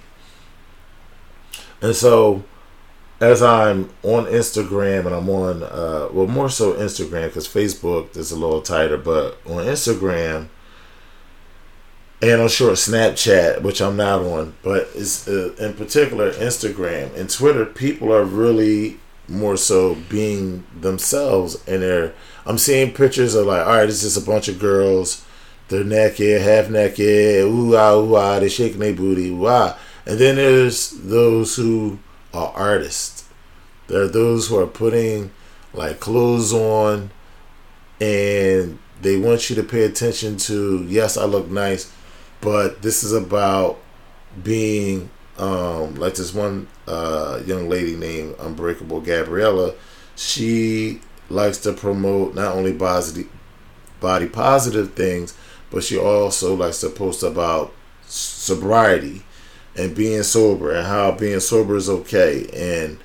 And 1.80 1.94
so 1.94 2.44
as 3.20 3.42
I'm 3.42 3.90
on 4.02 4.26
Instagram 4.26 5.06
and 5.06 5.14
I'm 5.14 5.28
on, 5.28 5.62
uh, 5.62 6.08
well, 6.12 6.26
more 6.26 6.48
so 6.48 6.72
Instagram 6.74 7.28
because 7.28 7.46
Facebook 7.46 8.16
is 8.16 8.32
a 8.32 8.36
little 8.36 8.62
tighter, 8.62 8.96
but 8.96 9.38
on 9.46 9.64
Instagram 9.64 10.48
and 12.22 12.40
I'm 12.40 12.48
sure 12.48 12.72
Snapchat, 12.72 13.62
which 13.62 13.82
I'm 13.82 13.96
not 13.96 14.20
on, 14.20 14.54
but 14.62 14.88
it's 14.94 15.28
uh, 15.28 15.54
in 15.58 15.74
particular 15.74 16.32
Instagram 16.32 17.14
and 17.16 17.28
Twitter, 17.28 17.66
people 17.66 18.12
are 18.12 18.24
really 18.24 18.98
more 19.28 19.56
so 19.56 19.94
being 20.08 20.64
themselves 20.78 21.62
and 21.66 21.82
they're 21.82 22.14
I'm 22.46 22.58
seeing 22.58 22.92
pictures 22.92 23.34
of 23.34 23.46
like, 23.46 23.66
all 23.66 23.74
right, 23.74 23.88
it's 23.88 24.02
just 24.02 24.16
a 24.16 24.20
bunch 24.20 24.48
of 24.48 24.58
girls, 24.58 25.23
they're 25.68 25.84
naked, 25.84 26.42
half 26.42 26.68
naked, 26.68 27.44
ooh 27.44 27.76
ah 27.76 27.94
ooh 27.94 28.14
ah, 28.16 28.38
they're 28.40 28.48
shaking 28.48 28.80
their 28.80 28.92
booty, 28.92 29.30
wow. 29.30 29.76
And 30.06 30.18
then 30.18 30.36
there's 30.36 30.90
those 30.90 31.56
who 31.56 31.98
are 32.32 32.52
artists. 32.54 33.28
There 33.86 34.02
are 34.02 34.08
those 34.08 34.48
who 34.48 34.58
are 34.58 34.66
putting 34.66 35.30
like 35.72 36.00
clothes 36.00 36.52
on 36.52 37.10
and 38.00 38.78
they 39.00 39.16
want 39.16 39.50
you 39.50 39.56
to 39.56 39.62
pay 39.62 39.84
attention 39.84 40.36
to 40.36 40.84
yes, 40.88 41.16
I 41.16 41.24
look 41.24 41.48
nice, 41.48 41.92
but 42.40 42.82
this 42.82 43.02
is 43.02 43.12
about 43.12 43.78
being 44.42 45.10
um, 45.38 45.94
like 45.96 46.14
this 46.14 46.34
one 46.34 46.68
uh, 46.86 47.40
young 47.44 47.68
lady 47.68 47.96
named 47.96 48.36
Unbreakable 48.38 49.00
Gabriella. 49.00 49.74
She 50.16 51.00
likes 51.28 51.58
to 51.58 51.72
promote 51.72 52.34
not 52.34 52.54
only 52.54 52.72
body 52.72 53.26
body 54.00 54.28
positive 54.28 54.94
things, 54.94 55.34
but 55.74 55.84
she 55.84 55.98
also 55.98 56.54
likes 56.54 56.80
to 56.80 56.88
post 56.88 57.24
about 57.24 57.74
sobriety 58.06 59.22
and 59.76 59.94
being 59.94 60.22
sober 60.22 60.72
and 60.72 60.86
how 60.86 61.10
being 61.10 61.40
sober 61.40 61.76
is 61.76 61.90
okay 61.90 62.46
and 62.54 62.98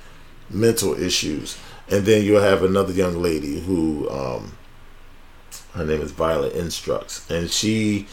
mental 0.48 0.94
issues. 0.94 1.58
And 1.90 2.06
then 2.06 2.24
you'll 2.24 2.40
have 2.40 2.62
another 2.62 2.92
young 2.92 3.20
lady 3.20 3.60
who, 3.60 4.08
um, 4.08 4.56
her 5.74 5.84
name 5.84 6.00
is 6.00 6.12
Violet 6.12 6.54
Instructs, 6.54 7.28
and 7.28 7.50
she 7.50 8.06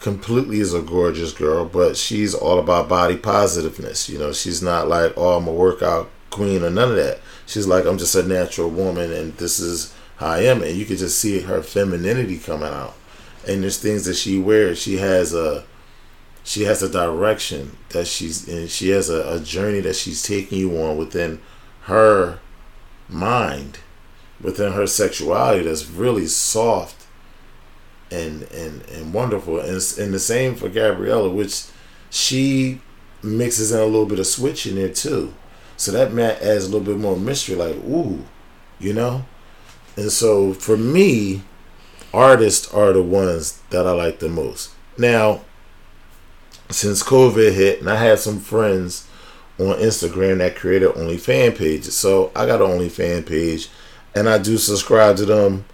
completely 0.00 0.60
is 0.60 0.74
a 0.74 0.82
gorgeous 0.82 1.32
girl, 1.32 1.64
but 1.64 1.96
she's 1.96 2.34
all 2.34 2.58
about 2.58 2.90
body 2.90 3.16
positiveness. 3.16 4.10
You 4.10 4.18
know, 4.18 4.32
she's 4.34 4.62
not 4.62 4.88
like, 4.88 5.14
oh, 5.16 5.38
I'm 5.38 5.48
a 5.48 5.52
workout 5.52 6.10
queen 6.28 6.62
or 6.62 6.68
none 6.68 6.90
of 6.90 6.96
that. 6.96 7.20
She's 7.46 7.66
like, 7.66 7.86
I'm 7.86 7.96
just 7.96 8.14
a 8.14 8.22
natural 8.22 8.68
woman, 8.68 9.10
and 9.10 9.34
this 9.38 9.58
is 9.58 9.94
how 10.16 10.28
I 10.28 10.40
am. 10.40 10.62
And 10.62 10.76
you 10.76 10.84
can 10.84 10.98
just 10.98 11.18
see 11.18 11.40
her 11.40 11.62
femininity 11.62 12.38
coming 12.38 12.68
out. 12.68 12.94
And 13.46 13.62
there's 13.62 13.78
things 13.78 14.04
that 14.06 14.14
she 14.14 14.38
wears. 14.38 14.78
She 14.80 14.96
has 14.96 15.32
a 15.34 15.64
she 16.42 16.62
has 16.62 16.82
a 16.82 16.88
direction 16.88 17.76
that 17.88 18.06
she's 18.06 18.48
in. 18.48 18.68
She 18.68 18.90
has 18.90 19.10
a, 19.10 19.34
a 19.34 19.40
journey 19.40 19.80
that 19.80 19.96
she's 19.96 20.22
taking 20.22 20.58
you 20.58 20.80
on 20.80 20.96
within 20.96 21.40
her 21.82 22.38
mind, 23.08 23.78
within 24.40 24.72
her 24.72 24.86
sexuality 24.86 25.64
that's 25.64 25.88
really 25.88 26.26
soft 26.26 27.06
and 28.10 28.44
and 28.52 28.82
and 28.88 29.12
wonderful. 29.12 29.58
And, 29.58 29.70
and 29.70 30.14
the 30.14 30.18
same 30.18 30.54
for 30.54 30.68
Gabriella, 30.68 31.30
which 31.30 31.64
she 32.10 32.80
mixes 33.22 33.72
in 33.72 33.80
a 33.80 33.84
little 33.84 34.06
bit 34.06 34.18
of 34.18 34.26
switch 34.26 34.66
in 34.66 34.76
there 34.76 34.88
too. 34.88 35.34
So 35.76 35.92
that 35.92 36.12
man 36.12 36.36
adds 36.40 36.64
a 36.64 36.68
little 36.68 36.80
bit 36.80 36.98
more 36.98 37.16
mystery, 37.16 37.56
like 37.56 37.76
ooh, 37.76 38.24
you 38.78 38.92
know. 38.92 39.24
And 39.96 40.10
so 40.12 40.52
for 40.54 40.76
me, 40.76 41.42
artists 42.16 42.72
are 42.72 42.92
the 42.92 43.02
ones 43.02 43.60
that 43.70 43.86
I 43.86 43.92
like 43.92 44.18
the 44.18 44.28
most. 44.28 44.70
Now, 44.96 45.42
since 46.70 47.02
COVID 47.02 47.52
hit, 47.52 47.80
and 47.80 47.90
I 47.90 47.96
had 47.96 48.18
some 48.18 48.40
friends 48.40 49.06
on 49.58 49.76
Instagram 49.76 50.38
that 50.38 50.56
created 50.56 50.90
OnlyFans 50.90 51.56
pages. 51.56 51.94
So 51.94 52.32
I 52.34 52.46
got 52.46 52.60
an 52.60 52.68
OnlyFans 52.68 53.26
page, 53.26 53.68
and 54.14 54.28
I 54.28 54.38
do 54.38 54.56
subscribe 54.56 55.16
to 55.18 55.26
them 55.26 55.64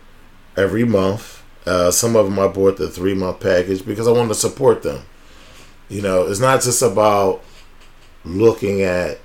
every 0.57 0.85
month. 0.85 1.43
Uh, 1.65 1.91
some 1.91 2.17
of 2.17 2.27
them 2.27 2.39
I 2.39 2.49
bought 2.49 2.77
the 2.77 2.89
three 2.89 3.15
month 3.15 3.41
package 3.41 3.87
because 3.87 4.09
I 4.09 4.13
want 4.13 4.29
to 4.29 4.35
support 4.35 4.83
them. 4.83 5.05
You 5.89 6.03
know, 6.03 6.27
it's 6.27 6.41
not 6.41 6.63
just 6.63 6.83
about 6.83 7.43
looking 8.25 8.83
at 8.83 9.19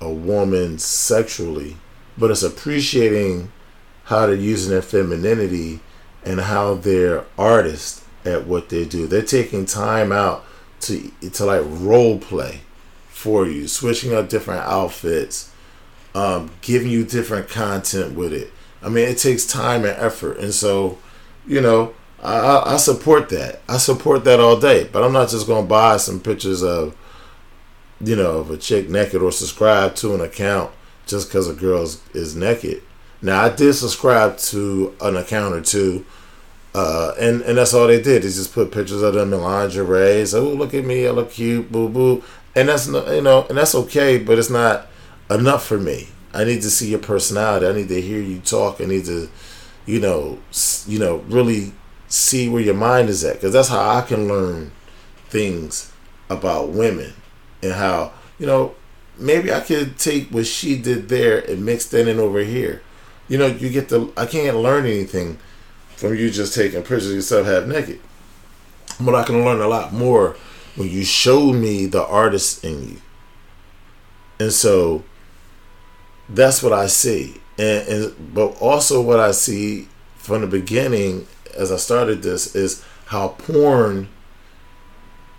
a 0.00 0.10
woman 0.10 0.78
sexually, 0.78 1.76
but 2.16 2.30
it's 2.30 2.42
appreciating 2.42 3.52
how 4.04 4.26
they're 4.26 4.34
using 4.34 4.70
their 4.70 4.82
femininity 4.82 5.80
and 6.24 6.40
how 6.40 6.74
they're 6.74 7.24
artists 7.36 8.04
at 8.24 8.46
what 8.46 8.68
they 8.68 8.84
do. 8.84 9.06
They're 9.06 9.22
taking 9.22 9.66
time 9.66 10.12
out 10.12 10.44
to 10.80 11.10
to 11.20 11.44
like 11.44 11.62
role 11.64 12.18
play 12.18 12.60
for 13.08 13.46
you, 13.46 13.68
switching 13.68 14.12
up 14.14 14.28
different 14.28 14.62
outfits, 14.62 15.52
um, 16.14 16.50
giving 16.60 16.90
you 16.90 17.04
different 17.04 17.48
content 17.48 18.14
with 18.14 18.32
it. 18.32 18.52
I 18.82 18.88
mean, 18.88 19.08
it 19.08 19.18
takes 19.18 19.46
time 19.46 19.84
and 19.84 19.96
effort, 19.98 20.38
and 20.38 20.52
so 20.52 20.98
you 21.46 21.60
know, 21.60 21.94
I, 22.22 22.74
I 22.74 22.76
support 22.76 23.28
that. 23.30 23.62
I 23.68 23.78
support 23.78 24.24
that 24.24 24.40
all 24.40 24.58
day. 24.58 24.88
But 24.90 25.04
I'm 25.04 25.12
not 25.12 25.28
just 25.28 25.46
gonna 25.46 25.66
buy 25.66 25.96
some 25.96 26.20
pictures 26.20 26.62
of 26.62 26.96
you 28.00 28.16
know 28.16 28.38
of 28.38 28.50
a 28.50 28.56
chick 28.56 28.88
naked 28.88 29.22
or 29.22 29.32
subscribe 29.32 29.94
to 29.96 30.14
an 30.14 30.20
account 30.20 30.72
just 31.06 31.28
because 31.28 31.48
a 31.48 31.54
girl 31.54 31.82
is 31.82 32.36
naked. 32.36 32.82
Now 33.22 33.44
I 33.44 33.48
did 33.48 33.72
subscribe 33.74 34.36
to 34.38 34.94
an 35.00 35.16
account 35.16 35.54
or 35.54 35.62
two 35.62 36.04
uh, 36.74 37.14
and 37.18 37.42
and 37.42 37.58
that's 37.58 37.74
all 37.74 37.86
they 37.86 38.00
did. 38.00 38.22
They 38.22 38.28
just 38.28 38.54
put 38.54 38.72
pictures 38.72 39.02
of 39.02 39.14
them 39.14 39.32
in 39.32 39.40
lingerie. 39.40 40.24
So 40.26 40.48
look 40.48 40.72
at 40.72 40.84
me, 40.84 41.06
I 41.06 41.10
look 41.10 41.32
cute, 41.32 41.70
boo 41.70 41.88
boo. 41.88 42.22
And 42.54 42.68
that's 42.68 42.86
you 42.86 43.20
know, 43.22 43.46
and 43.48 43.58
that's 43.58 43.74
okay, 43.74 44.18
but 44.18 44.38
it's 44.38 44.50
not 44.50 44.86
enough 45.30 45.66
for 45.66 45.78
me. 45.78 46.08
I 46.34 46.44
need 46.44 46.62
to 46.62 46.70
see 46.70 46.90
your 46.90 46.98
personality. 46.98 47.66
I 47.66 47.72
need 47.72 47.88
to 47.88 48.00
hear 48.00 48.20
you 48.20 48.40
talk. 48.40 48.80
I 48.80 48.86
need 48.86 49.04
to, 49.04 49.28
you 49.84 50.00
know, 50.00 50.38
you 50.86 50.98
know, 50.98 51.16
really 51.28 51.72
see 52.08 52.48
where 52.48 52.62
your 52.62 52.74
mind 52.74 53.10
is 53.10 53.22
at, 53.24 53.34
because 53.34 53.52
that's 53.52 53.68
how 53.68 53.96
I 53.96 54.02
can 54.02 54.28
learn 54.28 54.72
things 55.28 55.92
about 56.30 56.70
women 56.70 57.12
and 57.62 57.72
how 57.72 58.12
you 58.38 58.46
know 58.46 58.74
maybe 59.18 59.52
I 59.52 59.60
could 59.60 59.98
take 59.98 60.28
what 60.28 60.46
she 60.46 60.78
did 60.78 61.10
there 61.10 61.38
and 61.38 61.66
mix 61.66 61.86
that 61.86 62.08
in 62.08 62.18
over 62.18 62.40
here. 62.40 62.82
You 63.28 63.38
know, 63.38 63.46
you 63.46 63.70
get 63.70 63.88
the 63.88 64.10
I 64.16 64.26
can't 64.26 64.56
learn 64.56 64.84
anything 64.84 65.38
from 65.96 66.16
you 66.16 66.30
just 66.30 66.54
taking 66.54 66.80
pictures 66.80 67.08
of 67.08 67.14
yourself 67.14 67.46
half 67.46 67.66
naked. 67.66 68.00
But 69.00 69.14
I 69.14 69.22
can 69.24 69.44
learn 69.44 69.60
a 69.60 69.68
lot 69.68 69.92
more 69.92 70.36
when 70.76 70.90
you 70.90 71.04
show 71.04 71.52
me 71.52 71.86
the 71.86 72.04
artist 72.04 72.64
in 72.64 72.88
you. 72.88 73.02
And 74.38 74.52
so 74.52 75.04
that's 76.28 76.62
what 76.62 76.72
I 76.72 76.86
see. 76.86 77.40
And, 77.58 77.88
and 77.88 78.34
but 78.34 78.60
also 78.60 79.00
what 79.00 79.20
I 79.20 79.32
see 79.32 79.88
from 80.16 80.40
the 80.40 80.46
beginning 80.46 81.26
as 81.56 81.70
I 81.70 81.76
started 81.76 82.22
this 82.22 82.54
is 82.54 82.84
how 83.06 83.28
porn 83.28 84.08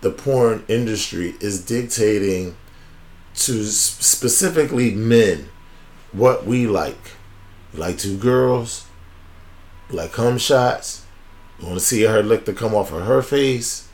the 0.00 0.10
porn 0.10 0.64
industry 0.68 1.34
is 1.40 1.64
dictating 1.64 2.56
to 3.34 3.64
specifically 3.64 4.94
men 4.94 5.48
what 6.12 6.46
we 6.46 6.66
like. 6.66 7.12
Like 7.74 7.98
two 7.98 8.16
girls, 8.16 8.86
like 9.90 10.12
cum 10.12 10.38
shots, 10.38 11.04
you 11.58 11.66
want 11.66 11.78
to 11.78 11.84
see 11.84 12.02
her 12.02 12.22
lick 12.22 12.44
to 12.46 12.52
come 12.52 12.74
off 12.74 12.92
of 12.92 13.04
her 13.04 13.20
face. 13.20 13.88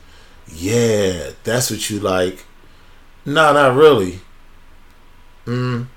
Yeah, 0.47 1.31
that's 1.43 1.71
what 1.71 1.89
you 1.89 1.99
like. 1.99 2.45
Nah, 3.25 3.53
not 3.53 3.75
really. 3.75 4.19
Mm. 5.45 5.87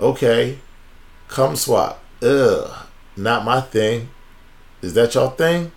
Okay. 0.00 0.58
Cum 1.28 1.56
swap. 1.56 2.02
Ugh. 2.22 2.86
Not 3.16 3.44
my 3.44 3.60
thing. 3.60 4.10
Is 4.82 4.94
that 4.94 5.14
your 5.14 5.30
thing? 5.32 5.72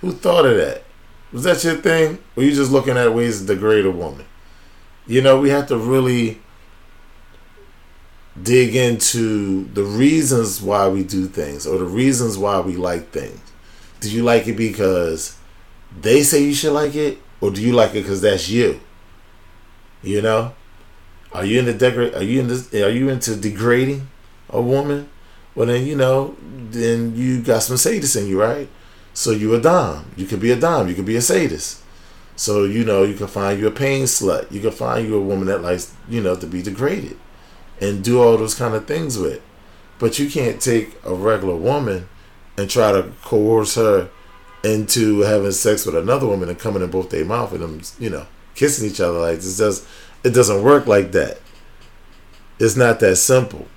Who 0.00 0.12
thought 0.12 0.46
of 0.46 0.56
that? 0.56 0.84
Was 1.32 1.44
that 1.44 1.62
your 1.64 1.76
thing? 1.76 2.18
Were 2.36 2.44
you 2.44 2.54
just 2.54 2.70
looking 2.70 2.96
at 2.96 3.14
ways 3.14 3.40
to 3.40 3.46
degrade 3.46 3.86
a 3.86 3.90
woman? 3.90 4.24
You 5.06 5.20
know, 5.20 5.40
we 5.40 5.50
have 5.50 5.66
to 5.68 5.76
really 5.76 6.40
dig 8.40 8.74
into 8.74 9.64
the 9.74 9.84
reasons 9.84 10.60
why 10.60 10.88
we 10.88 11.04
do 11.04 11.26
things 11.26 11.66
or 11.66 11.78
the 11.78 11.84
reasons 11.84 12.36
why 12.36 12.60
we 12.60 12.76
like 12.76 13.10
things. 13.10 13.40
Do 14.00 14.10
you 14.10 14.22
like 14.22 14.46
it 14.48 14.56
because 14.56 15.36
they 16.00 16.22
say 16.22 16.42
you 16.42 16.54
should 16.54 16.72
like 16.72 16.94
it? 16.94 17.18
Or 17.40 17.50
do 17.50 17.60
you 17.62 17.72
like 17.72 17.90
it 17.90 18.02
because 18.02 18.20
that's 18.20 18.48
you? 18.48 18.80
You 20.02 20.22
know? 20.22 20.54
Are 21.32 21.44
you 21.44 21.58
into 21.58 21.74
degrade? 21.74 22.14
Are 22.14 22.22
you 22.22 22.40
into? 22.40 22.86
Are 22.86 22.90
you 22.90 23.08
into 23.08 23.34
degrading 23.34 24.06
a 24.48 24.62
woman? 24.62 25.08
Well, 25.54 25.66
then 25.66 25.84
you 25.84 25.96
know, 25.96 26.36
then 26.70 27.16
you 27.16 27.42
got 27.42 27.62
some 27.62 27.76
sadist 27.76 28.16
in 28.16 28.28
you, 28.28 28.40
right? 28.40 28.68
So 29.14 29.32
you 29.32 29.54
a 29.54 29.60
dom. 29.60 30.06
You 30.16 30.26
could 30.26 30.40
be 30.40 30.52
a 30.52 30.56
dom. 30.56 30.88
You 30.88 30.94
could 30.94 31.04
be 31.04 31.16
a 31.16 31.20
sadist. 31.20 31.82
So 32.36 32.64
you 32.64 32.84
know, 32.84 33.02
you 33.02 33.14
can 33.14 33.26
find 33.26 33.58
you 33.58 33.66
a 33.66 33.72
pain 33.72 34.04
slut. 34.04 34.50
You 34.52 34.60
can 34.60 34.70
find 34.70 35.06
you 35.06 35.16
a 35.16 35.20
woman 35.20 35.46
that 35.48 35.60
likes, 35.60 35.92
you 36.08 36.20
know, 36.20 36.36
to 36.36 36.46
be 36.46 36.62
degraded, 36.62 37.16
and 37.80 38.04
do 38.04 38.22
all 38.22 38.36
those 38.36 38.54
kind 38.54 38.74
of 38.74 38.86
things 38.86 39.18
with. 39.18 39.42
But 39.98 40.18
you 40.18 40.28
can't 40.28 40.60
take 40.60 40.96
a 41.04 41.14
regular 41.14 41.56
woman 41.56 42.08
and 42.56 42.68
try 42.68 42.92
to 42.92 43.12
coerce 43.22 43.74
her 43.76 44.10
into 44.62 45.20
having 45.20 45.52
sex 45.52 45.84
with 45.84 45.94
another 45.94 46.26
woman 46.26 46.48
and 46.48 46.58
coming 46.58 46.82
in 46.82 46.90
both 46.90 47.10
their 47.10 47.24
mouth 47.24 47.52
and 47.52 47.62
them, 47.62 47.80
you 47.98 48.10
know, 48.10 48.26
kissing 48.54 48.88
each 48.88 49.00
other 49.00 49.18
like 49.18 49.36
this. 49.36 49.58
Does 49.58 49.86
it 50.24 50.30
doesn't 50.30 50.62
work 50.62 50.86
like 50.86 51.12
that. 51.12 51.38
It's 52.58 52.76
not 52.76 53.00
that 53.00 53.16
simple. 53.16 53.68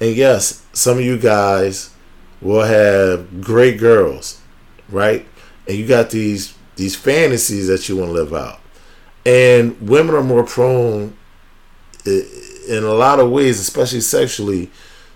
And 0.00 0.14
yes, 0.14 0.64
some 0.72 0.98
of 0.98 1.04
you 1.04 1.18
guys 1.18 1.94
will 2.40 2.64
have 2.64 3.40
great 3.40 3.78
girls, 3.78 4.40
right? 4.88 5.26
And 5.66 5.76
you 5.76 5.86
got 5.86 6.10
these 6.10 6.54
these 6.76 6.96
fantasies 6.96 7.68
that 7.68 7.88
you 7.88 7.96
want 7.96 8.08
to 8.08 8.12
live 8.12 8.32
out. 8.32 8.60
And 9.24 9.80
women 9.80 10.14
are 10.14 10.22
more 10.22 10.44
prone 10.44 11.16
in 12.68 12.84
a 12.84 12.92
lot 12.92 13.18
of 13.18 13.30
ways, 13.30 13.58
especially 13.58 14.00
sexually, 14.00 14.70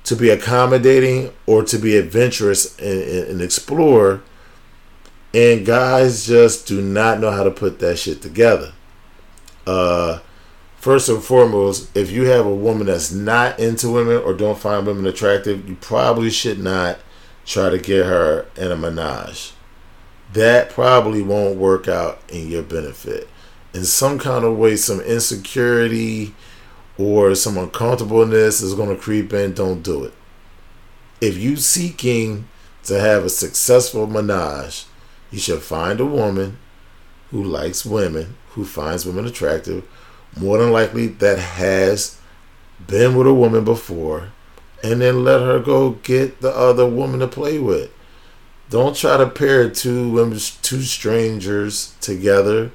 to 0.04 0.16
be 0.16 0.30
accommodating 0.30 1.32
or 1.46 1.62
to 1.64 1.78
be 1.78 1.96
adventurous 1.96 2.78
and, 2.78 3.28
and 3.28 3.42
explore. 3.42 4.22
And 5.34 5.64
guys 5.64 6.26
just 6.26 6.66
do 6.66 6.82
not 6.82 7.20
know 7.20 7.30
how 7.30 7.44
to 7.44 7.50
put 7.50 7.78
that 7.78 7.98
shit 7.98 8.20
together. 8.20 8.72
Uh, 9.66 10.18
first 10.76 11.08
and 11.08 11.22
foremost, 11.22 11.96
if 11.96 12.10
you 12.10 12.24
have 12.24 12.44
a 12.44 12.54
woman 12.54 12.88
that's 12.88 13.12
not 13.12 13.58
into 13.58 13.90
women 13.90 14.16
or 14.16 14.34
don't 14.34 14.58
find 14.58 14.86
women 14.86 15.06
attractive, 15.06 15.68
you 15.68 15.76
probably 15.76 16.30
should 16.30 16.58
not 16.58 16.98
try 17.46 17.70
to 17.70 17.78
get 17.78 18.06
her 18.06 18.46
in 18.56 18.72
a 18.72 18.76
menage. 18.76 19.52
That 20.32 20.70
probably 20.70 21.22
won't 21.22 21.58
work 21.58 21.88
out 21.88 22.20
in 22.28 22.48
your 22.48 22.62
benefit. 22.62 23.28
In 23.74 23.84
some 23.84 24.18
kind 24.18 24.44
of 24.44 24.56
way, 24.56 24.76
some 24.76 25.00
insecurity 25.00 26.34
or 26.98 27.34
some 27.34 27.56
uncomfortableness 27.56 28.60
is 28.60 28.74
going 28.74 28.94
to 28.94 29.00
creep 29.00 29.32
in. 29.32 29.54
Don't 29.54 29.82
do 29.82 30.04
it. 30.04 30.12
If 31.20 31.36
you 31.38 31.56
seeking 31.56 32.48
to 32.84 32.98
have 32.98 33.24
a 33.24 33.30
successful 33.30 34.06
menage, 34.06 34.84
you 35.30 35.38
should 35.38 35.62
find 35.62 36.00
a 36.00 36.06
woman 36.06 36.58
who 37.30 37.42
likes 37.42 37.86
women, 37.86 38.36
who 38.50 38.64
finds 38.64 39.06
women 39.06 39.26
attractive, 39.26 39.88
more 40.38 40.58
than 40.58 40.72
likely 40.72 41.06
that 41.06 41.38
has 41.38 42.18
been 42.86 43.16
with 43.16 43.26
a 43.26 43.34
woman 43.34 43.64
before 43.64 44.30
and 44.82 45.00
then 45.00 45.24
let 45.24 45.40
her 45.40 45.60
go 45.60 45.90
get 45.90 46.40
the 46.40 46.50
other 46.50 46.86
woman 46.86 47.20
to 47.20 47.28
play 47.28 47.58
with. 47.58 47.90
Don't 48.68 48.96
try 48.96 49.16
to 49.16 49.28
pair 49.28 49.70
two 49.70 50.10
women, 50.10 50.38
two 50.62 50.82
strangers 50.82 51.94
together. 52.00 52.72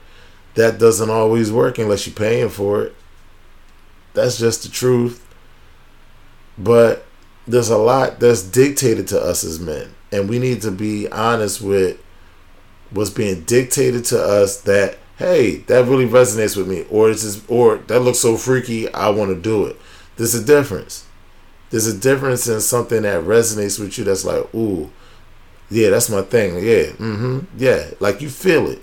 That 0.53 0.79
doesn't 0.79 1.09
always 1.09 1.51
work 1.51 1.77
unless 1.77 2.07
you're 2.07 2.15
paying 2.15 2.49
for 2.49 2.83
it. 2.83 2.95
That's 4.17 4.39
just 4.39 4.63
the 4.63 4.69
truth. 4.69 5.23
But 6.57 7.05
there's 7.45 7.69
a 7.69 7.77
lot 7.77 8.19
that's 8.19 8.41
dictated 8.41 9.07
to 9.09 9.21
us 9.21 9.43
as 9.43 9.59
men, 9.59 9.93
and 10.11 10.27
we 10.27 10.39
need 10.39 10.61
to 10.63 10.71
be 10.71 11.07
honest 11.09 11.61
with 11.61 12.01
what's 12.89 13.11
being 13.11 13.43
dictated 13.43 14.05
to 14.05 14.19
us 14.19 14.61
that 14.61 14.97
hey, 15.17 15.57
that 15.67 15.85
really 15.85 16.07
resonates 16.07 16.55
with 16.55 16.67
me, 16.67 16.85
or 16.89 17.09
it's 17.11 17.23
just, 17.23 17.49
or 17.49 17.77
that 17.77 17.99
looks 17.99 18.19
so 18.19 18.37
freaky, 18.37 18.91
I 18.93 19.09
want 19.09 19.29
to 19.29 19.39
do 19.39 19.65
it. 19.65 19.75
There's 20.15 20.35
a 20.35 20.43
difference. 20.43 21.05
There's 21.69 21.87
a 21.87 21.97
difference 21.97 22.47
in 22.47 22.61
something 22.61 23.01
that 23.01 23.23
resonates 23.23 23.79
with 23.79 23.97
you. 23.97 24.03
That's 24.03 24.25
like, 24.25 24.53
ooh, 24.55 24.89
yeah, 25.69 25.89
that's 25.89 26.09
my 26.09 26.21
thing. 26.21 26.55
Yeah, 26.55 26.91
mm-hmm, 26.93 27.39
yeah, 27.57 27.91
like 27.99 28.21
you 28.21 28.29
feel 28.29 28.67
it, 28.67 28.81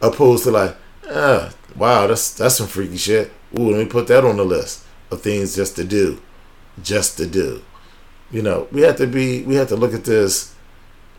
opposed 0.00 0.44
to 0.44 0.50
like, 0.50 0.76
ah, 1.08 1.52
wow, 1.76 2.06
that's 2.08 2.34
that's 2.34 2.56
some 2.56 2.66
freaky 2.66 2.96
shit. 2.96 3.30
Ooh, 3.58 3.70
let 3.70 3.78
me 3.78 3.86
put 3.86 4.06
that 4.08 4.24
on 4.24 4.36
the 4.36 4.44
list 4.44 4.84
of 5.10 5.22
things 5.22 5.54
just 5.54 5.76
to 5.76 5.84
do, 5.84 6.20
just 6.82 7.16
to 7.18 7.26
do. 7.26 7.62
You 8.30 8.42
know, 8.42 8.68
we 8.72 8.82
have 8.82 8.96
to 8.96 9.06
be, 9.06 9.42
we 9.42 9.54
have 9.54 9.68
to 9.68 9.76
look 9.76 9.94
at 9.94 10.04
this. 10.04 10.54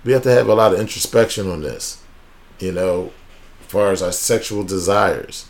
We 0.03 0.11
have 0.11 0.23
to 0.23 0.31
have 0.31 0.47
a 0.47 0.53
lot 0.53 0.73
of 0.73 0.79
introspection 0.79 1.49
on 1.49 1.61
this. 1.61 2.03
You 2.59 2.71
know, 2.71 3.11
as 3.61 3.67
far 3.67 3.91
as 3.91 4.01
our 4.01 4.11
sexual 4.11 4.63
desires. 4.63 5.47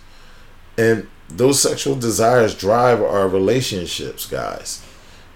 And 0.77 1.07
those 1.29 1.61
sexual 1.61 1.95
desires 1.95 2.53
drive 2.53 3.01
our 3.01 3.27
relationships, 3.27 4.25
guys. 4.25 4.83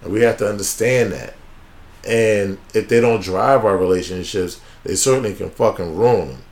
And 0.01 0.13
we 0.13 0.21
have 0.21 0.37
to 0.37 0.49
understand 0.49 1.13
that. 1.13 1.35
And 2.07 2.57
if 2.73 2.87
they 2.87 3.01
don't 3.01 3.21
drive 3.21 3.65
our 3.65 3.77
relationships, 3.77 4.61
they 4.83 4.95
certainly 4.95 5.33
can 5.33 5.49
fucking 5.49 5.95
ruin 5.95 6.29
them. 6.29 6.43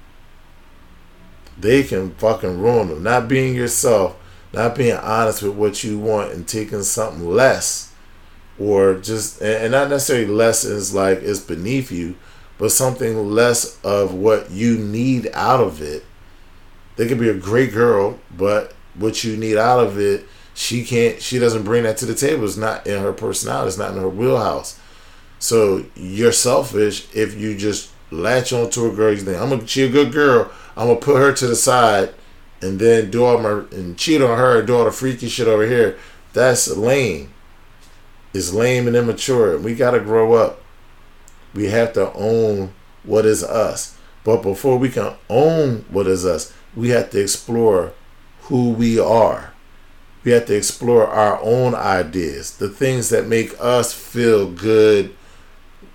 They 1.57 1.83
can 1.83 2.11
fucking 2.15 2.59
ruin 2.59 2.89
them. 2.89 3.03
Not 3.03 3.27
being 3.27 3.55
yourself, 3.55 4.17
not 4.57 4.75
being 4.75 4.97
honest 4.97 5.43
with 5.43 5.55
what 5.55 5.83
you 5.83 5.97
want 5.97 6.33
and 6.33 6.47
taking 6.47 6.83
something 6.83 7.27
less, 7.27 7.93
or 8.59 8.95
just, 8.95 9.41
and 9.41 9.71
not 9.71 9.89
necessarily 9.89 10.25
less 10.25 10.63
is 10.63 10.93
like 10.93 11.19
it's 11.19 11.39
beneath 11.39 11.91
you, 11.91 12.15
but 12.57 12.71
something 12.71 13.29
less 13.29 13.79
of 13.83 14.13
what 14.13 14.51
you 14.51 14.77
need 14.77 15.29
out 15.33 15.61
of 15.61 15.81
it 15.81 16.03
they 16.97 17.07
could 17.07 17.19
be 17.19 17.29
a 17.29 17.33
great 17.33 17.71
girl, 17.71 18.19
but 18.35 18.73
what 18.95 19.23
you 19.23 19.37
need 19.37 19.55
out 19.55 19.79
of 19.79 19.97
it, 19.99 20.27
she 20.53 20.83
can't. 20.83 21.21
She 21.21 21.39
doesn't 21.39 21.63
bring 21.63 21.83
that 21.83 21.97
to 21.97 22.05
the 22.05 22.15
table. 22.15 22.43
It's 22.43 22.57
not 22.57 22.85
in 22.85 22.99
her 23.01 23.13
personality. 23.13 23.69
It's 23.69 23.77
not 23.77 23.91
in 23.91 24.01
her 24.01 24.09
wheelhouse. 24.09 24.79
So 25.39 25.85
you're 25.95 26.31
selfish 26.31 27.07
if 27.15 27.35
you 27.35 27.55
just 27.55 27.91
latch 28.09 28.51
on 28.51 28.71
to 28.71 28.87
a 28.87 28.91
girl. 28.91 29.11
You 29.11 29.17
think 29.17 29.39
I'm 29.39 29.49
gonna 29.49 29.67
she 29.67 29.83
a 29.83 29.89
good 29.89 30.11
girl. 30.11 30.51
I'm 30.75 30.87
gonna 30.87 30.99
put 30.99 31.17
her 31.17 31.31
to 31.31 31.47
the 31.47 31.55
side, 31.55 32.15
and 32.61 32.79
then 32.79 33.11
do 33.11 33.23
all 33.23 33.37
my 33.37 33.65
and 33.71 33.97
cheat 33.97 34.21
on 34.21 34.37
her 34.37 34.59
and 34.59 34.67
do 34.67 34.75
all 34.75 34.85
the 34.85 34.91
freaky 34.91 35.27
shit 35.27 35.47
over 35.47 35.65
here. 35.65 35.97
That's 36.33 36.67
lame. 36.75 37.33
It's 38.33 38.53
lame 38.53 38.87
and 38.87 38.95
immature. 38.95 39.57
We 39.57 39.75
gotta 39.75 39.99
grow 39.99 40.33
up. 40.33 40.61
We 41.53 41.65
have 41.65 41.93
to 41.93 42.11
own 42.13 42.73
what 43.03 43.25
is 43.25 43.43
us. 43.43 43.97
But 44.23 44.41
before 44.41 44.77
we 44.77 44.89
can 44.89 45.13
own 45.29 45.85
what 45.89 46.07
is 46.07 46.25
us, 46.25 46.53
we 46.75 46.89
have 46.89 47.09
to 47.11 47.21
explore 47.21 47.93
who 48.41 48.71
we 48.71 48.99
are. 48.99 49.53
We 50.23 50.31
have 50.31 50.45
to 50.47 50.55
explore 50.55 51.07
our 51.07 51.39
own 51.41 51.73
ideas, 51.73 52.57
the 52.57 52.69
things 52.69 53.09
that 53.09 53.27
make 53.27 53.55
us 53.59 53.93
feel 53.93 54.51
good 54.51 55.15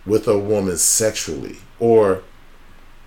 with 0.07 0.27
a 0.27 0.39
woman 0.39 0.79
sexually, 0.79 1.59
or 1.79 2.23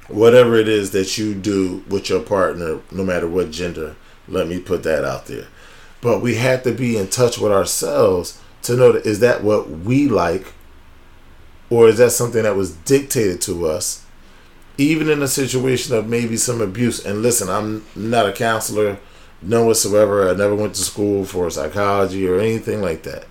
whatever 0.07 0.55
it 0.55 0.67
is 0.67 0.91
that 0.91 1.17
you 1.17 1.33
do 1.33 1.83
with 1.89 2.09
your 2.09 2.21
partner, 2.21 2.79
no 2.91 3.03
matter 3.03 3.27
what 3.27 3.51
gender. 3.51 3.95
Let 4.27 4.47
me 4.47 4.59
put 4.59 4.83
that 4.83 5.03
out 5.03 5.25
there. 5.27 5.47
But 6.01 6.21
we 6.21 6.35
have 6.35 6.63
to 6.63 6.71
be 6.71 6.97
in 6.97 7.07
touch 7.07 7.37
with 7.37 7.51
ourselves 7.51 8.41
to 8.63 8.75
know 8.75 8.91
that 8.91 9.05
is 9.05 9.19
that 9.19 9.43
what 9.43 9.69
we 9.69 10.07
like, 10.07 10.53
or 11.69 11.87
is 11.87 11.97
that 11.97 12.11
something 12.11 12.43
that 12.43 12.55
was 12.55 12.75
dictated 12.75 13.41
to 13.41 13.67
us 13.67 14.05
even 14.77 15.09
in 15.09 15.21
a 15.21 15.27
situation 15.27 15.95
of 15.95 16.07
maybe 16.07 16.37
some 16.37 16.61
abuse. 16.61 17.05
And 17.05 17.21
listen, 17.21 17.49
I'm 17.49 17.85
not 17.95 18.27
a 18.27 18.33
counselor, 18.33 18.97
none 19.41 19.65
whatsoever. 19.65 20.29
I 20.29 20.33
never 20.33 20.55
went 20.55 20.75
to 20.75 20.81
school 20.81 21.25
for 21.25 21.49
psychology 21.49 22.27
or 22.27 22.39
anything 22.39 22.81
like 22.81 23.03
that. 23.03 23.25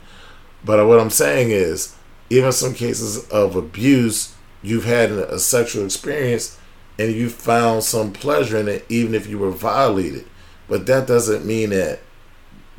But 0.64 0.86
what 0.86 1.00
I'm 1.00 1.10
saying 1.10 1.50
is, 1.50 1.94
even 2.30 2.52
some 2.52 2.74
cases 2.74 3.28
of 3.28 3.54
abuse, 3.54 4.34
you've 4.62 4.86
had 4.86 5.10
a 5.10 5.38
sexual 5.38 5.84
experience 5.84 6.58
and 6.98 7.12
you 7.12 7.28
found 7.28 7.82
some 7.82 8.12
pleasure 8.12 8.58
in 8.58 8.68
it, 8.68 8.86
even 8.88 9.14
if 9.14 9.26
you 9.26 9.38
were 9.38 9.50
violated. 9.50 10.26
but 10.68 10.86
that 10.86 11.06
doesn't 11.06 11.44
mean 11.44 11.70
that 11.70 12.00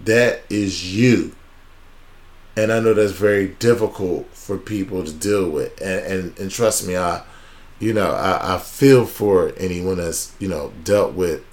that 0.03 0.41
is 0.49 0.95
you. 0.95 1.35
And 2.57 2.71
I 2.71 2.79
know 2.79 2.93
that's 2.93 3.11
very 3.11 3.47
difficult 3.47 4.27
for 4.33 4.57
people 4.57 5.03
to 5.03 5.11
deal 5.11 5.49
with. 5.49 5.79
And 5.81 6.05
and, 6.05 6.39
and 6.39 6.51
trust 6.51 6.87
me, 6.87 6.95
I 6.97 7.23
you 7.79 7.93
know, 7.93 8.11
I, 8.11 8.55
I 8.55 8.57
feel 8.57 9.05
for 9.05 9.53
anyone 9.57 9.97
that's, 9.97 10.33
you 10.39 10.47
know, 10.47 10.71
dealt 10.83 11.13
with, 11.13 11.43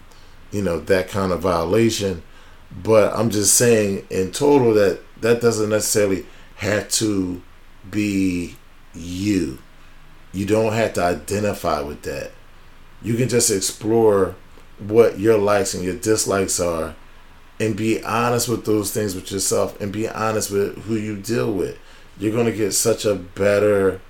you 0.51 0.62
know, 0.62 0.79
that 0.81 1.09
kind 1.09 1.33
of 1.33 1.40
violation. 1.40 2.22
But 2.70 3.12
I'm 3.14 3.31
just 3.31 3.55
saying 3.55 4.07
in 4.11 4.31
total 4.33 4.72
that 4.75 5.01
that 5.20 5.40
doesn't 5.40 5.70
necessarily 5.70 6.27
have 6.57 6.88
to 6.90 7.42
be 7.90 8.57
you. 8.94 9.59
You 10.33 10.46
don't 10.46 10.72
have 10.72 10.94
to 10.94 11.03
identify 11.03 11.81
with 11.81 12.03
that. 12.03 12.31
You 13.02 13.14
can 13.14 13.28
just 13.28 13.50
explore 13.50 14.34
what 14.78 15.18
your 15.18 15.38
likes 15.38 15.74
and 15.74 15.84
your 15.84 15.96
dislikes 15.96 16.60
are 16.60 16.94
and 17.60 17.76
be 17.76 18.02
honest 18.02 18.48
with 18.48 18.64
those 18.64 18.92
things 18.92 19.14
with 19.14 19.30
yourself 19.30 19.80
and 19.80 19.92
be 19.92 20.08
honest 20.08 20.50
with 20.50 20.76
who 20.84 20.96
you 20.96 21.16
deal 21.16 21.52
with. 21.52 21.78
You're 22.18 22.32
going 22.32 22.46
to 22.46 22.52
get 22.52 22.72
such 22.72 23.04
a 23.04 23.14
better, 23.14 24.00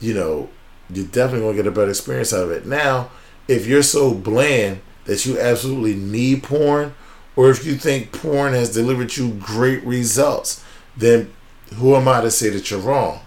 you 0.00 0.14
know, 0.14 0.48
you're 0.90 1.06
definitely 1.06 1.40
going 1.40 1.56
to 1.56 1.62
get 1.62 1.68
a 1.68 1.74
better 1.74 1.90
experience 1.90 2.32
out 2.32 2.44
of 2.44 2.50
it. 2.50 2.66
Now, 2.66 3.10
if 3.46 3.66
you're 3.66 3.82
so 3.82 4.14
bland 4.14 4.80
that 5.04 5.24
you 5.24 5.38
absolutely 5.38 5.94
need 5.94 6.42
porn, 6.42 6.94
or 7.36 7.50
if 7.50 7.64
you 7.64 7.76
think 7.76 8.12
porn 8.12 8.52
has 8.52 8.72
delivered 8.72 9.16
you 9.16 9.30
great 9.40 9.82
results, 9.84 10.64
then 10.96 11.32
who 11.76 11.94
am 11.94 12.08
I 12.08 12.20
to 12.20 12.30
say 12.30 12.50
that 12.50 12.70
you're 12.70 12.80
wrong? 12.80 13.20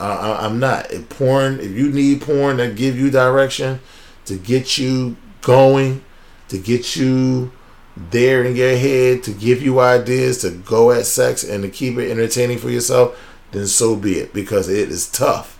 Uh, 0.00 0.38
I'm 0.40 0.58
not. 0.60 0.90
If 0.90 1.08
porn, 1.08 1.60
if 1.60 1.72
you 1.72 1.90
need 1.90 2.22
porn 2.22 2.58
that 2.58 2.76
give 2.76 2.96
you 2.96 3.10
direction 3.10 3.80
to 4.26 4.36
get 4.36 4.78
you 4.78 5.16
going, 5.40 6.04
to 6.48 6.58
get 6.58 6.96
you 6.96 7.52
there 7.96 8.44
in 8.44 8.54
your 8.54 8.76
head, 8.76 9.22
to 9.24 9.32
give 9.32 9.62
you 9.62 9.80
ideas 9.80 10.40
to 10.42 10.50
go 10.50 10.92
at 10.92 11.06
sex 11.06 11.42
and 11.42 11.62
to 11.62 11.68
keep 11.68 11.98
it 11.98 12.10
entertaining 12.10 12.58
for 12.58 12.70
yourself, 12.70 13.18
then 13.50 13.66
so 13.66 13.96
be 13.96 14.18
it. 14.18 14.32
Because 14.32 14.68
it 14.68 14.88
is 14.88 15.10
tough 15.10 15.58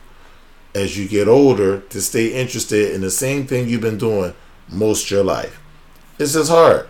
as 0.74 0.96
you 0.96 1.08
get 1.08 1.26
older 1.26 1.80
to 1.80 2.00
stay 2.00 2.28
interested 2.28 2.94
in 2.94 3.00
the 3.00 3.10
same 3.10 3.46
thing 3.46 3.68
you've 3.68 3.80
been 3.80 3.98
doing 3.98 4.34
most 4.68 5.10
your 5.10 5.24
life. 5.24 5.60
It's 6.18 6.34
just 6.34 6.50
hard. 6.50 6.88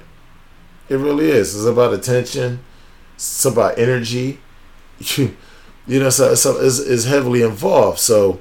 It 0.89 0.97
really 0.97 1.31
is. 1.31 1.55
It's 1.55 1.65
about 1.65 1.95
attention. 1.95 2.61
It's 3.15 3.45
about 3.45 3.79
energy. 3.79 4.41
you 5.89 5.99
know, 5.99 6.11
so, 6.11 6.35
so 6.35 6.59
is 6.59 6.79
is 6.79 7.07
heavily 7.07 7.43
involved. 7.43 7.99
So 7.99 8.39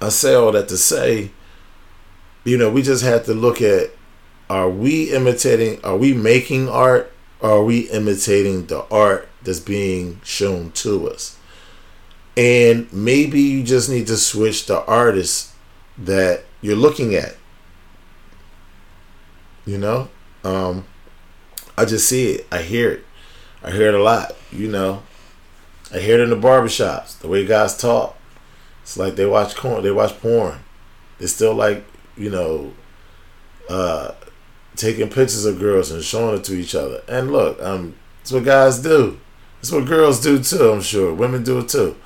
I 0.00 0.10
say 0.10 0.34
all 0.34 0.52
that 0.52 0.68
to 0.68 0.76
say, 0.76 1.30
you 2.44 2.58
know, 2.58 2.70
we 2.70 2.82
just 2.82 3.02
have 3.02 3.24
to 3.24 3.34
look 3.34 3.62
at: 3.62 3.90
Are 4.50 4.68
we 4.68 5.10
imitating? 5.10 5.82
Are 5.82 5.96
we 5.96 6.12
making 6.12 6.68
art? 6.68 7.10
Are 7.40 7.64
we 7.64 7.90
imitating 7.90 8.66
the 8.66 8.84
art 8.90 9.28
that's 9.42 9.58
being 9.58 10.20
shown 10.22 10.70
to 10.72 11.10
us? 11.10 11.38
And 12.36 12.92
maybe 12.92 13.40
you 13.40 13.62
just 13.62 13.88
need 13.88 14.06
to 14.08 14.16
switch 14.16 14.66
the 14.66 14.84
artist 14.84 15.52
that 15.96 16.44
you're 16.60 16.76
looking 16.76 17.14
at. 17.14 17.36
You 19.64 19.78
know, 19.78 20.08
um, 20.42 20.84
I 21.78 21.86
just 21.86 22.06
see 22.06 22.32
it. 22.32 22.46
I 22.52 22.60
hear 22.60 22.90
it. 22.90 23.04
I 23.62 23.70
hear 23.70 23.88
it 23.88 23.94
a 23.94 24.02
lot. 24.02 24.36
You 24.52 24.68
know, 24.70 25.02
I 25.92 25.98
hear 25.98 26.20
it 26.20 26.22
in 26.22 26.30
the 26.30 26.36
barbershops. 26.36 27.18
The 27.18 27.28
way 27.28 27.44
guys 27.46 27.76
talk, 27.76 28.16
it's 28.82 28.96
like 28.96 29.16
they 29.16 29.26
watch 29.26 29.54
corn. 29.54 29.82
They 29.82 29.90
watch 29.90 30.18
porn. 30.20 30.60
They 31.18 31.26
still 31.26 31.54
like 31.54 31.84
you 32.16 32.30
know, 32.30 32.72
uh, 33.68 34.12
taking 34.76 35.08
pictures 35.08 35.44
of 35.44 35.58
girls 35.58 35.90
and 35.90 36.02
showing 36.02 36.36
it 36.36 36.44
to 36.44 36.54
each 36.54 36.74
other. 36.74 37.02
And 37.08 37.32
look, 37.32 37.60
um, 37.62 37.96
it's 38.20 38.32
what 38.32 38.44
guys 38.44 38.78
do. 38.80 39.18
It's 39.60 39.72
what 39.72 39.86
girls 39.86 40.20
do 40.20 40.42
too. 40.42 40.70
I'm 40.72 40.82
sure 40.82 41.12
women 41.14 41.42
do 41.42 41.60
it 41.60 41.68
too. 41.68 41.96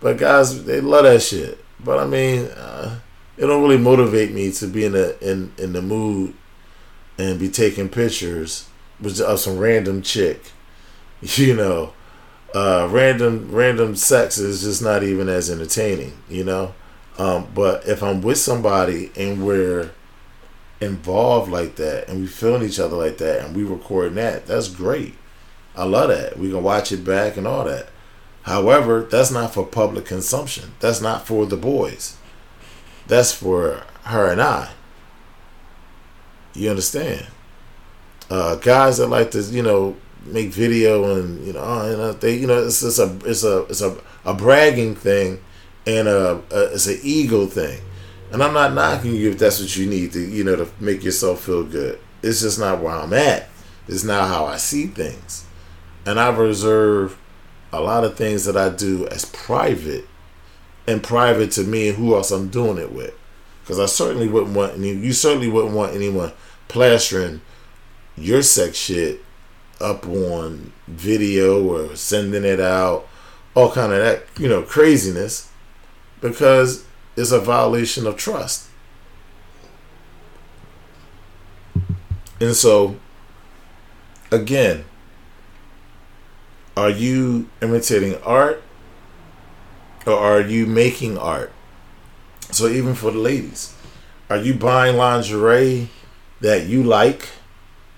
But 0.00 0.18
guys, 0.18 0.64
they 0.64 0.80
love 0.80 1.04
that 1.04 1.22
shit. 1.22 1.64
But 1.80 1.98
I 1.98 2.06
mean, 2.06 2.46
uh, 2.46 3.00
it 3.36 3.46
don't 3.46 3.62
really 3.62 3.78
motivate 3.78 4.32
me 4.32 4.50
to 4.52 4.66
be 4.66 4.84
in 4.84 4.92
the 4.92 5.18
in 5.20 5.52
in 5.58 5.72
the 5.72 5.82
mood 5.82 6.34
and 7.18 7.38
be 7.38 7.48
taking 7.48 7.88
pictures 7.88 8.68
with 9.00 9.20
of 9.20 9.40
some 9.40 9.58
random 9.58 10.02
chick. 10.02 10.50
You 11.36 11.56
know, 11.56 11.94
uh, 12.54 12.88
random 12.90 13.50
random 13.50 13.96
sex 13.96 14.38
is 14.38 14.62
just 14.62 14.80
not 14.80 15.02
even 15.02 15.28
as 15.28 15.50
entertaining. 15.50 16.16
You 16.28 16.44
know, 16.44 16.74
um, 17.18 17.48
but 17.54 17.86
if 17.86 18.02
I'm 18.02 18.22
with 18.22 18.38
somebody 18.38 19.10
and 19.16 19.44
we're 19.44 19.90
involved 20.80 21.50
like 21.50 21.76
that 21.76 22.08
and 22.08 22.20
we 22.20 22.26
feeling 22.26 22.62
each 22.62 22.78
other 22.78 22.96
like 22.96 23.18
that 23.18 23.44
and 23.44 23.56
we 23.56 23.64
recording 23.64 24.14
that, 24.14 24.46
that's 24.46 24.68
great. 24.68 25.14
I 25.76 25.84
love 25.84 26.08
that. 26.08 26.38
We 26.38 26.50
can 26.50 26.62
watch 26.62 26.92
it 26.92 27.04
back 27.04 27.36
and 27.36 27.46
all 27.46 27.64
that. 27.64 27.88
However, 28.42 29.02
that's 29.02 29.30
not 29.30 29.54
for 29.54 29.66
public 29.66 30.04
consumption. 30.04 30.72
That's 30.80 31.00
not 31.00 31.26
for 31.26 31.46
the 31.46 31.56
boys. 31.56 32.16
That's 33.06 33.32
for 33.32 33.82
her 34.04 34.30
and 34.30 34.40
I. 34.40 34.70
You 36.54 36.70
understand? 36.70 37.26
Uh, 38.30 38.56
guys 38.56 38.98
that 38.98 39.08
like 39.08 39.30
to, 39.32 39.40
you 39.40 39.62
know, 39.62 39.96
make 40.26 40.48
video 40.48 41.16
and 41.16 41.46
you 41.46 41.52
know, 41.52 41.60
oh, 41.60 41.96
know 41.96 42.12
they, 42.12 42.36
you 42.36 42.46
know, 42.46 42.64
it's, 42.64 42.82
it's 42.82 42.98
a, 42.98 43.18
it's 43.24 43.44
a, 43.44 43.62
it's 43.64 43.82
a, 43.82 43.96
a 44.24 44.34
bragging 44.34 44.94
thing, 44.94 45.42
and 45.86 46.08
a, 46.08 46.42
a, 46.50 46.72
it's 46.72 46.86
an 46.86 46.98
ego 47.02 47.46
thing. 47.46 47.80
And 48.32 48.42
I'm 48.42 48.54
not 48.54 48.74
knocking 48.74 49.14
you 49.14 49.30
if 49.30 49.38
that's 49.38 49.60
what 49.60 49.76
you 49.76 49.86
need 49.86 50.12
to, 50.12 50.20
you 50.20 50.42
know, 50.42 50.56
to 50.56 50.68
make 50.80 51.04
yourself 51.04 51.42
feel 51.42 51.62
good. 51.62 52.00
It's 52.22 52.40
just 52.40 52.58
not 52.58 52.80
where 52.80 52.94
I'm 52.94 53.12
at. 53.12 53.48
It's 53.86 54.02
not 54.02 54.28
how 54.28 54.46
I 54.46 54.56
see 54.56 54.86
things, 54.86 55.44
and 56.06 56.18
I 56.18 56.30
reserve 56.30 57.18
a 57.72 57.80
lot 57.80 58.04
of 58.04 58.16
things 58.16 58.44
that 58.44 58.56
I 58.56 58.68
do 58.70 59.06
as 59.08 59.24
private 59.24 60.06
and 60.86 61.02
private 61.02 61.50
to 61.52 61.64
me 61.64 61.88
and 61.88 61.96
who 61.96 62.14
else 62.14 62.30
I'm 62.30 62.48
doing 62.48 62.78
it 62.78 62.92
with. 62.92 63.14
Because 63.62 63.80
I 63.80 63.86
certainly 63.86 64.28
wouldn't 64.28 64.54
want 64.54 64.74
any, 64.74 64.92
you 64.92 65.12
certainly 65.12 65.48
wouldn't 65.48 65.74
want 65.74 65.94
anyone 65.94 66.32
plastering 66.68 67.40
your 68.16 68.42
sex 68.42 68.76
shit 68.76 69.24
up 69.80 70.06
on 70.06 70.72
video 70.86 71.62
or 71.62 71.96
sending 71.96 72.44
it 72.44 72.60
out, 72.60 73.06
all 73.54 73.70
kind 73.72 73.92
of 73.92 73.98
that, 73.98 74.24
you 74.38 74.48
know, 74.48 74.62
craziness 74.62 75.50
because 76.20 76.84
it's 77.16 77.32
a 77.32 77.40
violation 77.40 78.06
of 78.06 78.16
trust. 78.16 78.68
And 82.40 82.54
so 82.54 82.96
again, 84.30 84.84
are 86.76 86.90
you 86.90 87.48
imitating 87.62 88.16
art 88.22 88.62
or 90.06 90.14
are 90.14 90.40
you 90.40 90.66
making 90.66 91.16
art? 91.16 91.52
So 92.50 92.68
even 92.68 92.94
for 92.94 93.10
the 93.10 93.18
ladies, 93.18 93.74
are 94.28 94.36
you 94.36 94.54
buying 94.54 94.96
lingerie 94.96 95.88
that 96.40 96.66
you 96.66 96.82
like? 96.82 97.28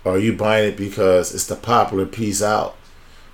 Or 0.07 0.13
are 0.13 0.19
you 0.19 0.35
buying 0.35 0.69
it 0.69 0.77
because 0.77 1.35
it's 1.35 1.49
the 1.49 1.57
popular 1.57 2.07
piece 2.07 2.41
out 2.41 2.77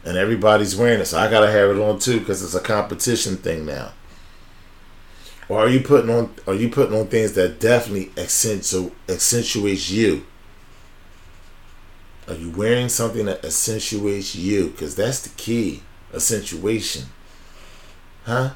and 0.07 0.17
everybody's 0.17 0.75
wearing 0.75 1.01
it? 1.01 1.05
So 1.05 1.19
I 1.19 1.29
gotta 1.29 1.53
have 1.53 1.69
it 1.69 1.79
on 1.79 1.99
too 1.99 2.19
because 2.19 2.43
it's 2.43 2.55
a 2.55 2.61
competition 2.61 3.37
thing 3.37 3.67
now. 3.67 3.93
Or 5.51 5.59
are 5.59 5.69
you 5.69 5.81
putting 5.81 6.09
on 6.09 6.35
are 6.47 6.55
you 6.55 6.71
putting 6.71 6.99
on 6.99 7.09
things 7.09 7.35
that 7.35 7.61
definitely 7.61 8.07
accentu- 8.17 8.93
accentuates 9.07 9.91
you? 9.91 10.25
Are 12.27 12.37
you 12.37 12.51
wearing 12.51 12.89
something 12.89 13.27
that 13.27 13.45
accentuates 13.45 14.35
you? 14.35 14.69
Because 14.69 14.97
that's 14.97 15.21
the 15.21 15.29
key. 15.37 15.83
Accentuation. 16.15 17.05
Huh? 18.25 18.53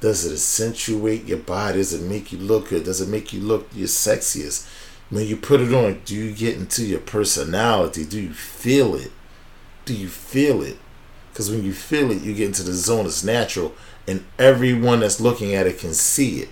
Does 0.00 0.24
it 0.24 0.32
accentuate 0.32 1.24
your 1.24 1.38
body? 1.38 1.76
Does 1.76 1.92
it 1.92 2.02
make 2.02 2.32
you 2.32 2.38
look 2.38 2.70
good? 2.70 2.82
Does 2.82 3.00
it 3.00 3.08
make 3.08 3.32
you 3.32 3.40
look 3.40 3.68
your 3.72 3.86
sexiest? 3.86 4.66
When 5.10 5.26
you 5.26 5.36
put 5.36 5.60
it 5.60 5.74
on, 5.74 6.00
do 6.04 6.14
you 6.14 6.32
get 6.32 6.56
into 6.56 6.84
your 6.84 7.00
personality? 7.00 8.04
Do 8.04 8.20
you 8.20 8.32
feel 8.32 8.94
it? 8.94 9.12
Do 9.84 9.94
you 9.94 10.08
feel 10.08 10.62
it? 10.62 10.78
Because 11.32 11.50
when 11.50 11.64
you 11.64 11.72
feel 11.72 12.10
it, 12.10 12.22
you 12.22 12.34
get 12.34 12.46
into 12.46 12.62
the 12.62 12.72
zone. 12.72 13.06
It's 13.06 13.24
natural. 13.24 13.74
And 14.06 14.24
everyone 14.38 15.00
that's 15.00 15.20
looking 15.20 15.54
at 15.54 15.66
it 15.66 15.78
can 15.78 15.94
see 15.94 16.40
it. 16.40 16.48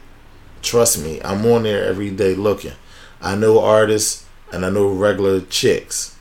Trust 0.61 1.03
me, 1.03 1.21
I'm 1.23 1.47
on 1.47 1.63
there 1.63 1.85
every 1.85 2.11
day 2.11 2.35
looking. 2.35 2.73
I 3.21 3.37
know 3.37 3.61
artists 3.61 4.27
and 4.53 4.67
I 4.67 4.71
know 4.71 4.89
regular 4.89 5.41
chicks 5.41 6.19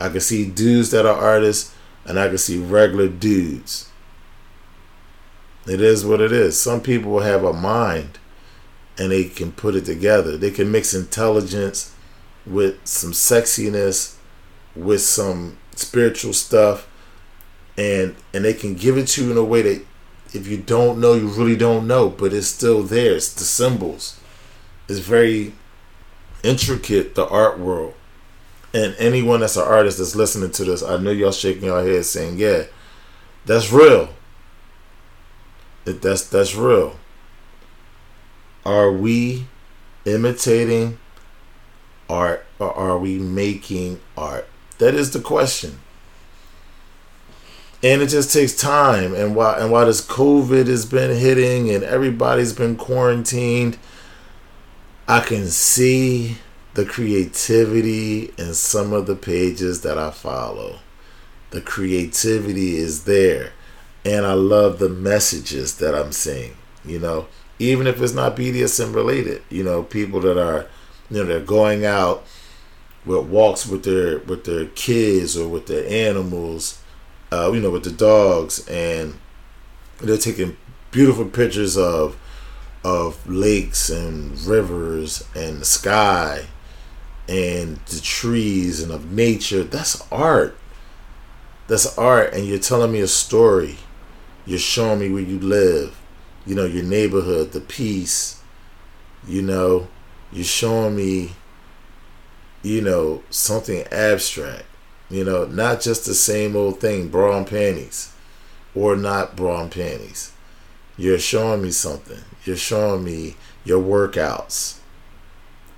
I 0.00 0.08
can 0.08 0.20
see 0.20 0.48
dudes 0.48 0.90
that 0.90 1.06
are 1.06 1.16
artists, 1.16 1.74
and 2.04 2.18
I 2.18 2.28
can 2.28 2.38
see 2.38 2.58
regular 2.58 3.08
dudes. 3.08 3.90
It 5.66 5.80
is 5.80 6.04
what 6.04 6.20
it 6.20 6.32
is. 6.32 6.58
Some 6.58 6.80
people 6.80 7.20
have 7.20 7.44
a 7.44 7.52
mind 7.52 8.18
and 8.98 9.12
they 9.12 9.24
can 9.24 9.52
put 9.52 9.74
it 9.76 9.84
together. 9.84 10.36
They 10.36 10.50
can 10.50 10.70
mix 10.72 10.92
intelligence 10.92 11.94
with 12.44 12.84
some 12.86 13.12
sexiness, 13.12 14.16
with 14.74 15.00
some 15.02 15.58
spiritual 15.76 16.32
stuff, 16.32 16.88
and 17.76 18.16
and 18.34 18.44
they 18.44 18.54
can 18.54 18.74
give 18.74 18.98
it 18.98 19.06
to 19.08 19.24
you 19.24 19.30
in 19.30 19.36
a 19.36 19.44
way 19.44 19.62
that 19.62 19.86
if 20.34 20.46
you 20.46 20.58
don't 20.58 21.00
know, 21.00 21.14
you 21.14 21.28
really 21.28 21.56
don't 21.56 21.86
know, 21.86 22.10
but 22.10 22.32
it's 22.32 22.48
still 22.48 22.82
there. 22.82 23.14
It's 23.14 23.32
the 23.32 23.44
symbols. 23.44 24.20
It's 24.88 24.98
very 24.98 25.54
intricate 26.42 27.14
the 27.14 27.26
art 27.28 27.58
world. 27.58 27.94
And 28.74 28.94
anyone 28.98 29.40
that's 29.40 29.56
an 29.56 29.62
artist 29.62 29.98
that's 29.98 30.14
listening 30.14 30.50
to 30.52 30.64
this, 30.64 30.82
I 30.82 30.98
know 30.98 31.10
y'all 31.10 31.32
shaking 31.32 31.64
your 31.64 31.82
head 31.82 32.04
saying, 32.04 32.38
"Yeah, 32.38 32.64
that's 33.46 33.72
real. 33.72 34.10
That's 35.84 36.24
that's 36.24 36.54
real." 36.54 36.96
Are 38.68 38.92
we 38.92 39.46
imitating 40.04 40.98
art 42.06 42.44
or 42.58 42.70
are 42.70 42.98
we 42.98 43.18
making 43.18 43.98
art? 44.14 44.46
That 44.76 44.94
is 44.94 45.12
the 45.12 45.20
question. 45.20 45.78
And 47.82 48.02
it 48.02 48.08
just 48.08 48.30
takes 48.30 48.54
time. 48.54 49.14
And 49.14 49.34
while 49.34 49.58
and 49.58 49.72
while 49.72 49.86
this 49.86 50.06
COVID 50.06 50.66
has 50.66 50.84
been 50.84 51.16
hitting 51.16 51.70
and 51.70 51.82
everybody's 51.82 52.52
been 52.52 52.76
quarantined, 52.76 53.78
I 55.08 55.20
can 55.20 55.46
see 55.46 56.36
the 56.74 56.84
creativity 56.84 58.34
in 58.36 58.52
some 58.52 58.92
of 58.92 59.06
the 59.06 59.16
pages 59.16 59.80
that 59.80 59.96
I 59.96 60.10
follow. 60.10 60.80
The 61.52 61.62
creativity 61.62 62.76
is 62.76 63.04
there. 63.04 63.52
And 64.04 64.26
I 64.26 64.34
love 64.34 64.78
the 64.78 64.90
messages 64.90 65.76
that 65.76 65.94
I'm 65.94 66.12
seeing. 66.12 66.58
You 66.84 66.98
know, 66.98 67.28
even 67.58 67.86
if 67.86 68.00
it's 68.00 68.12
not 68.12 68.36
BDSM 68.36 68.94
related. 68.94 69.42
You 69.50 69.64
know, 69.64 69.82
people 69.82 70.20
that 70.20 70.38
are, 70.38 70.66
you 71.10 71.18
know, 71.18 71.24
they're 71.24 71.40
going 71.40 71.84
out 71.84 72.24
with 73.04 73.26
walks 73.26 73.66
with 73.66 73.84
their 73.84 74.18
with 74.20 74.44
their 74.44 74.66
kids 74.66 75.36
or 75.36 75.48
with 75.48 75.66
their 75.66 75.88
animals, 75.88 76.80
uh, 77.32 77.50
you 77.52 77.60
know, 77.60 77.70
with 77.70 77.84
the 77.84 77.90
dogs, 77.90 78.66
and 78.68 79.18
they're 79.98 80.16
taking 80.16 80.56
beautiful 80.90 81.24
pictures 81.24 81.76
of 81.76 82.16
of 82.84 83.26
lakes 83.28 83.90
and 83.90 84.38
rivers 84.42 85.26
and 85.34 85.60
the 85.60 85.64
sky 85.64 86.46
and 87.28 87.76
the 87.86 88.00
trees 88.00 88.82
and 88.82 88.92
of 88.92 89.12
nature. 89.12 89.64
That's 89.64 90.06
art. 90.10 90.56
That's 91.66 91.98
art, 91.98 92.32
and 92.32 92.46
you're 92.46 92.58
telling 92.58 92.92
me 92.92 93.00
a 93.00 93.08
story. 93.08 93.76
You're 94.46 94.58
showing 94.58 95.00
me 95.00 95.10
where 95.10 95.22
you 95.22 95.38
live 95.38 95.98
you 96.48 96.54
know, 96.54 96.64
your 96.64 96.82
neighborhood, 96.82 97.52
the 97.52 97.60
peace, 97.60 98.40
you 99.26 99.42
know, 99.42 99.86
you're 100.32 100.42
showing 100.42 100.96
me, 100.96 101.32
you 102.62 102.80
know, 102.80 103.22
something 103.28 103.84
abstract, 103.92 104.64
you 105.10 105.22
know, 105.22 105.44
not 105.44 105.82
just 105.82 106.06
the 106.06 106.14
same 106.14 106.56
old 106.56 106.80
thing, 106.80 107.08
bra 107.08 107.36
and 107.36 107.46
panties, 107.46 108.14
or 108.74 108.96
not 108.96 109.36
bra 109.36 109.60
and 109.60 109.70
panties. 109.70 110.32
You're 110.96 111.18
showing 111.18 111.60
me 111.60 111.70
something. 111.70 112.20
You're 112.46 112.56
showing 112.56 113.04
me 113.04 113.36
your 113.66 113.82
workouts, 113.82 114.78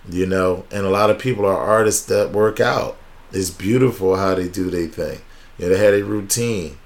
you 0.08 0.24
know, 0.24 0.66
and 0.70 0.86
a 0.86 0.90
lot 0.90 1.10
of 1.10 1.18
people 1.18 1.46
are 1.46 1.58
artists 1.58 2.06
that 2.06 2.30
work 2.30 2.60
out. 2.60 2.96
It's 3.32 3.50
beautiful 3.50 4.14
how 4.14 4.36
they 4.36 4.46
do 4.46 4.70
their 4.70 4.86
thing. 4.86 5.22
You 5.58 5.66
know, 5.66 5.74
they 5.74 5.84
had 5.84 5.94
a 5.94 6.04
routine, 6.04 6.78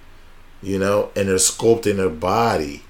you 0.63 0.79
know, 0.79 1.11
and 1.15 1.29
they're 1.29 1.37
sculpting 1.37 1.97
their 1.97 2.09
body 2.09 2.85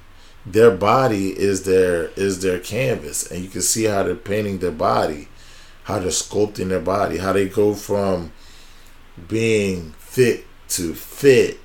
their 0.46 0.70
body 0.70 1.30
is 1.30 1.64
their 1.64 2.06
is 2.16 2.40
their 2.40 2.58
canvas. 2.58 3.30
And 3.30 3.42
you 3.42 3.48
can 3.50 3.62
see 3.62 3.84
how 3.84 4.02
they're 4.02 4.14
painting 4.14 4.58
their 4.58 4.70
body 4.70 5.28
how 5.84 5.98
they're 5.98 6.08
sculpting 6.08 6.68
their 6.68 6.80
body 6.80 7.18
how 7.18 7.32
they 7.32 7.48
go 7.48 7.74
from 7.74 8.32
being 9.28 9.94
thick 9.98 10.46
to 10.68 10.94
fit 10.94 11.58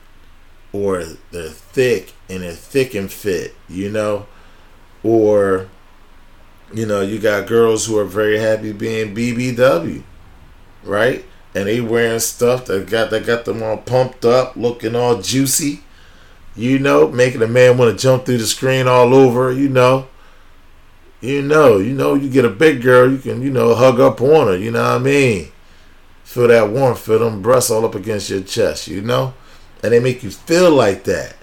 or 0.71 1.03
they're 1.31 1.49
thick 1.49 2.13
and 2.29 2.43
they're 2.43 2.51
thick 2.51 2.93
and 2.93 3.11
fit 3.11 3.55
you 3.67 3.89
know? 3.89 4.27
Or 5.03 5.69
you 6.73 6.85
know 6.85 7.01
you 7.01 7.19
got 7.19 7.47
girls 7.47 7.85
who 7.85 7.97
are 7.97 8.05
very 8.05 8.39
happy 8.39 8.71
being 8.71 9.15
bbw 9.15 10.03
right? 10.83 11.25
And 11.55 11.67
they 11.67 11.81
wearing 11.81 12.19
stuff 12.19 12.65
that 12.65 12.89
got 12.89 13.09
that 13.09 13.25
got 13.25 13.45
them 13.45 13.63
all 13.63 13.77
pumped 13.77 14.23
up 14.23 14.55
looking 14.55 14.95
all 14.95 15.21
juicy 15.21 15.81
you 16.59 16.77
know, 16.77 17.07
making 17.07 17.41
a 17.41 17.47
man 17.47 17.77
want 17.77 17.97
to 17.97 18.01
jump 18.01 18.25
through 18.25 18.37
the 18.37 18.45
screen 18.45 18.85
all 18.87 19.13
over, 19.13 19.51
you 19.51 19.69
know. 19.69 20.07
You 21.21 21.41
know, 21.41 21.77
you 21.77 21.93
know, 21.93 22.15
you 22.15 22.29
get 22.29 22.45
a 22.45 22.49
big 22.49 22.81
girl, 22.81 23.09
you 23.09 23.17
can, 23.17 23.41
you 23.41 23.49
know, 23.49 23.75
hug 23.75 23.99
up 23.99 24.21
on 24.21 24.47
her, 24.47 24.57
you 24.57 24.71
know 24.71 24.83
what 24.83 24.91
I 24.91 24.97
mean? 24.99 25.51
Feel 26.23 26.49
that 26.49 26.69
warmth, 26.69 26.99
feel 26.99 27.19
them 27.19 27.41
breasts 27.41 27.71
all 27.71 27.85
up 27.85 27.95
against 27.95 28.29
your 28.29 28.41
chest, 28.41 28.87
you 28.87 29.01
know? 29.01 29.33
And 29.81 29.93
they 29.93 29.99
make 29.99 30.21
you 30.21 30.31
feel 30.31 30.71
like 30.71 31.05
that. 31.05 31.35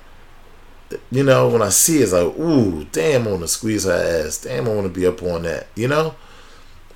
You 1.11 1.25
know, 1.25 1.49
when 1.49 1.63
I 1.63 1.71
see 1.71 1.99
it, 1.99 2.03
it's 2.03 2.13
like, 2.13 2.39
ooh, 2.39 2.85
damn, 2.93 3.27
I 3.27 3.31
want 3.31 3.43
to 3.43 3.49
squeeze 3.49 3.85
her 3.85 3.93
ass. 3.93 4.39
Damn, 4.39 4.67
I 4.67 4.75
want 4.75 4.87
to 4.87 5.01
be 5.01 5.07
up 5.07 5.23
on 5.23 5.43
that, 5.43 5.67
you 5.75 5.89
know? 5.89 6.15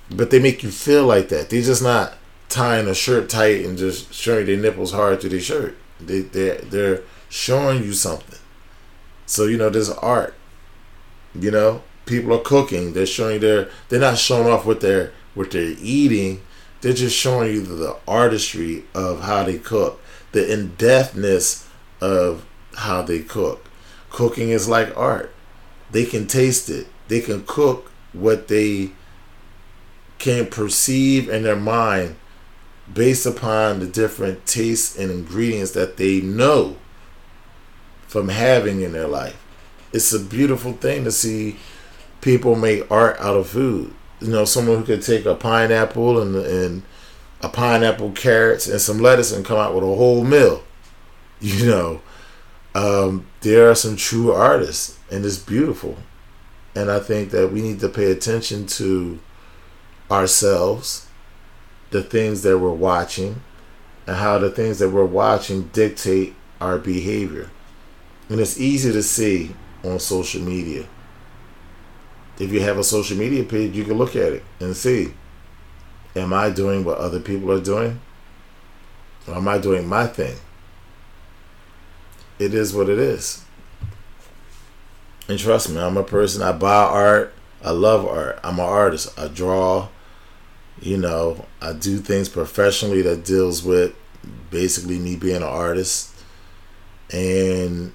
But 0.09 0.29
they 0.29 0.39
make 0.39 0.63
you 0.63 0.71
feel 0.71 1.05
like 1.05 1.29
that. 1.29 1.49
They're 1.49 1.61
just 1.61 1.83
not 1.83 2.13
tying 2.49 2.87
a 2.87 2.93
shirt 2.93 3.29
tight 3.29 3.65
and 3.65 3.77
just 3.77 4.13
showing 4.13 4.45
their 4.45 4.57
nipples 4.57 4.91
hard 4.91 5.21
to 5.21 5.29
their 5.29 5.39
shirt. 5.39 5.75
They, 5.99 6.21
they're, 6.21 6.57
they're 6.57 7.03
showing 7.31 7.81
you 7.81 7.93
something. 7.93 8.39
So 9.25 9.45
you 9.45 9.57
know, 9.57 9.69
there's 9.69 9.89
art. 9.89 10.35
You 11.33 11.49
know, 11.49 11.81
people 12.05 12.33
are 12.33 12.41
cooking. 12.41 12.93
They're 12.93 13.07
showing 13.07 13.39
their. 13.39 13.69
They're 13.89 13.99
not 13.99 14.19
showing 14.19 14.47
off 14.47 14.65
what 14.65 14.81
they're 14.81 15.13
what 15.33 15.49
they're 15.49 15.75
eating. 15.79 16.41
They're 16.81 16.93
just 16.93 17.15
showing 17.15 17.53
you 17.53 17.61
the 17.61 17.97
artistry 18.07 18.83
of 18.93 19.21
how 19.21 19.43
they 19.43 19.57
cook, 19.57 20.01
the 20.33 20.51
in 20.51 20.71
depthness 20.71 21.67
of 22.01 22.45
how 22.75 23.01
they 23.01 23.19
cook. 23.19 23.65
Cooking 24.09 24.49
is 24.49 24.67
like 24.67 24.95
art. 24.97 25.33
They 25.91 26.05
can 26.05 26.27
taste 26.27 26.69
it. 26.69 26.87
They 27.07 27.21
can 27.21 27.43
cook 27.45 27.91
what 28.13 28.47
they 28.47 28.91
can 30.17 30.47
perceive 30.47 31.29
in 31.29 31.43
their 31.43 31.55
mind 31.55 32.15
based 32.91 33.25
upon 33.25 33.79
the 33.79 33.87
different 33.87 34.45
tastes 34.45 34.97
and 34.97 35.09
ingredients 35.09 35.71
that 35.71 35.97
they 35.97 36.19
know 36.19 36.75
from 38.11 38.27
having 38.27 38.81
in 38.81 38.91
their 38.91 39.07
life. 39.07 39.41
It's 39.93 40.11
a 40.11 40.19
beautiful 40.19 40.73
thing 40.73 41.05
to 41.05 41.11
see 41.13 41.55
people 42.19 42.57
make 42.57 42.91
art 42.91 43.17
out 43.21 43.37
of 43.37 43.47
food. 43.47 43.93
You 44.19 44.27
know, 44.27 44.43
someone 44.43 44.79
who 44.79 44.83
could 44.83 45.01
take 45.01 45.25
a 45.25 45.33
pineapple 45.33 46.21
and 46.21 46.35
and 46.35 46.83
a 47.39 47.47
pineapple, 47.47 48.11
carrots, 48.11 48.67
and 48.67 48.81
some 48.81 48.99
lettuce 48.99 49.31
and 49.31 49.45
come 49.45 49.57
out 49.57 49.73
with 49.73 49.85
a 49.85 49.87
whole 49.87 50.25
meal. 50.25 50.63
You 51.43 51.65
know, 51.65 52.01
um, 52.75 53.25
there 53.39 53.71
are 53.71 53.73
some 53.73 53.95
true 53.95 54.31
artists, 54.31 54.99
and 55.09 55.25
it's 55.25 55.39
beautiful. 55.39 55.97
And 56.75 56.91
I 56.91 56.99
think 56.99 57.31
that 57.31 57.51
we 57.51 57.63
need 57.63 57.79
to 57.79 57.89
pay 57.89 58.11
attention 58.11 58.67
to 58.77 59.19
ourselves, 60.11 61.07
the 61.89 62.03
things 62.03 62.43
that 62.43 62.59
we're 62.59 62.69
watching, 62.69 63.41
and 64.05 64.17
how 64.17 64.37
the 64.37 64.51
things 64.51 64.77
that 64.77 64.89
we're 64.89 65.03
watching 65.03 65.69
dictate 65.73 66.35
our 66.59 66.77
behavior. 66.77 67.49
And 68.31 68.39
it's 68.39 68.57
easy 68.57 68.93
to 68.93 69.03
see 69.03 69.53
on 69.83 69.99
social 69.99 70.41
media. 70.41 70.85
If 72.39 72.53
you 72.53 72.61
have 72.61 72.77
a 72.77 72.83
social 72.83 73.17
media 73.17 73.43
page, 73.43 73.75
you 73.75 73.83
can 73.83 73.97
look 73.97 74.15
at 74.15 74.31
it 74.31 74.43
and 74.61 74.73
see 74.75 75.13
Am 76.15 76.33
I 76.33 76.49
doing 76.49 76.85
what 76.85 76.97
other 76.97 77.19
people 77.19 77.51
are 77.51 77.61
doing? 77.61 77.99
Or 79.27 79.35
am 79.35 79.49
I 79.49 79.57
doing 79.57 79.85
my 79.85 80.07
thing? 80.07 80.37
It 82.39 82.53
is 82.53 82.73
what 82.73 82.87
it 82.87 82.99
is. 82.99 83.43
And 85.27 85.37
trust 85.37 85.69
me, 85.69 85.79
I'm 85.79 85.97
a 85.97 86.03
person, 86.03 86.41
I 86.41 86.53
buy 86.53 86.83
art. 86.83 87.33
I 87.63 87.71
love 87.71 88.05
art. 88.05 88.39
I'm 88.43 88.59
an 88.59 88.65
artist. 88.65 89.17
I 89.19 89.27
draw. 89.27 89.89
You 90.81 90.97
know, 90.97 91.45
I 91.61 91.73
do 91.73 91.97
things 91.97 92.29
professionally 92.29 93.01
that 93.03 93.25
deals 93.25 93.61
with 93.61 93.93
basically 94.49 94.99
me 94.99 95.17
being 95.17 95.37
an 95.37 95.43
artist. 95.43 96.15
And 97.11 97.93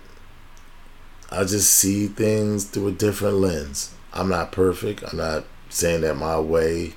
I 1.30 1.44
just 1.44 1.72
see 1.72 2.06
things 2.06 2.64
through 2.64 2.88
a 2.88 2.92
different 2.92 3.36
lens. 3.36 3.94
I'm 4.12 4.28
not 4.28 4.52
perfect. 4.52 5.02
I'm 5.10 5.18
not 5.18 5.44
saying 5.68 6.02
that 6.02 6.14
my 6.16 6.38
way 6.38 6.94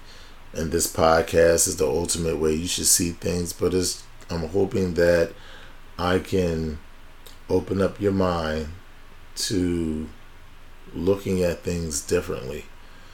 and 0.54 0.72
this 0.72 0.92
podcast 0.92 1.68
is 1.68 1.78
the 1.78 1.88
ultimate 1.88 2.38
way 2.38 2.54
you 2.54 2.68
should 2.68 2.86
see 2.86 3.12
things, 3.12 3.54
but 3.54 3.74
it's 3.74 4.04
I'm 4.30 4.50
hoping 4.50 4.94
that 4.96 5.34
I 5.98 6.20
can 6.20 6.80
open 7.50 7.82
up 7.82 8.00
your 8.00 8.12
mind 8.12 8.70
to 9.36 10.10
looking 10.94 11.44
at 11.44 11.64
things 11.64 12.02
differently. 12.02 12.66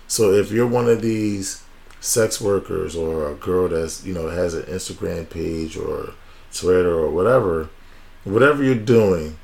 So 0.08 0.34
if 0.34 0.51
you're 0.51 0.67
one 0.67 0.88
of 0.88 1.01
these 1.01 1.63
sex 1.99 2.39
workers 2.39 2.95
or 2.95 3.30
a 3.30 3.36
girl 3.36 3.69
that's, 3.69 4.06
you 4.06 4.13
know, 4.13 4.30
has 4.30 4.54
an 4.54 4.63
Instagram 4.63 5.30
page 5.30 5.78
or 5.78 6.13
Twitter 6.54 6.93
or 6.93 7.10
whatever, 7.10 7.69
whatever 8.23 8.63
you're 8.63 8.75
doing, 8.75 9.38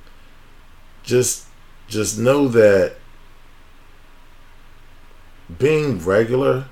just 1.03 1.45
just 1.91 2.17
know 2.17 2.47
that 2.47 2.95
being 5.60 5.99
regular 5.99 6.65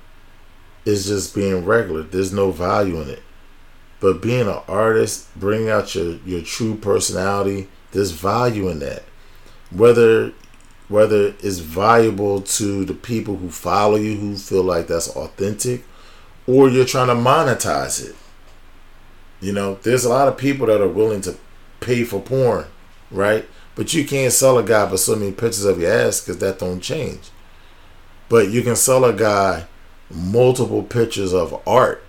is 0.84 1.06
just 1.06 1.34
being 1.34 1.64
regular. 1.64 2.02
There's 2.02 2.32
no 2.32 2.50
value 2.50 3.00
in 3.00 3.10
it. 3.10 3.22
But 4.00 4.22
being 4.22 4.48
an 4.48 4.62
artist, 4.66 5.28
bringing 5.38 5.68
out 5.68 5.94
your, 5.94 6.16
your 6.24 6.40
true 6.40 6.74
personality, 6.74 7.68
there's 7.92 8.12
value 8.12 8.68
in 8.68 8.78
that. 8.80 9.04
Whether 9.70 10.32
whether 10.88 11.34
it's 11.38 11.58
valuable 11.58 12.40
to 12.40 12.84
the 12.84 12.94
people 12.94 13.36
who 13.36 13.48
follow 13.48 13.94
you 13.94 14.16
who 14.16 14.36
feel 14.36 14.64
like 14.64 14.88
that's 14.88 15.08
authentic 15.10 15.84
or 16.48 16.68
you're 16.68 16.84
trying 16.84 17.06
to 17.06 17.14
monetize 17.14 18.04
it. 18.04 18.16
You 19.40 19.52
know, 19.52 19.76
there's 19.82 20.04
a 20.04 20.08
lot 20.08 20.26
of 20.26 20.36
people 20.36 20.66
that 20.66 20.80
are 20.80 20.88
willing 20.88 21.20
to 21.22 21.36
pay 21.78 22.02
for 22.02 22.20
porn, 22.20 22.66
right? 23.12 23.46
But 23.80 23.94
you 23.94 24.04
can't 24.04 24.30
sell 24.30 24.58
a 24.58 24.62
guy 24.62 24.86
for 24.90 24.98
so 24.98 25.16
many 25.16 25.32
pictures 25.32 25.64
of 25.64 25.80
your 25.80 25.90
ass 25.90 26.20
because 26.20 26.36
that 26.40 26.58
don't 26.58 26.82
change. 26.82 27.30
But 28.28 28.50
you 28.50 28.60
can 28.60 28.76
sell 28.76 29.06
a 29.06 29.14
guy 29.14 29.68
multiple 30.10 30.82
pictures 30.82 31.32
of 31.32 31.66
art 31.66 32.04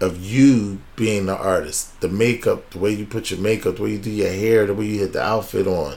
of 0.00 0.18
you 0.18 0.80
being 0.96 1.26
the 1.26 1.36
artist, 1.36 2.00
the 2.00 2.08
makeup, 2.08 2.70
the 2.70 2.78
way 2.78 2.90
you 2.90 3.04
put 3.04 3.30
your 3.30 3.38
makeup, 3.38 3.76
the 3.76 3.82
way 3.82 3.90
you 3.90 3.98
do 3.98 4.10
your 4.10 4.32
hair, 4.32 4.64
the 4.64 4.72
way 4.72 4.86
you 4.86 5.00
hit 5.00 5.12
the 5.12 5.22
outfit 5.22 5.66
on, 5.66 5.96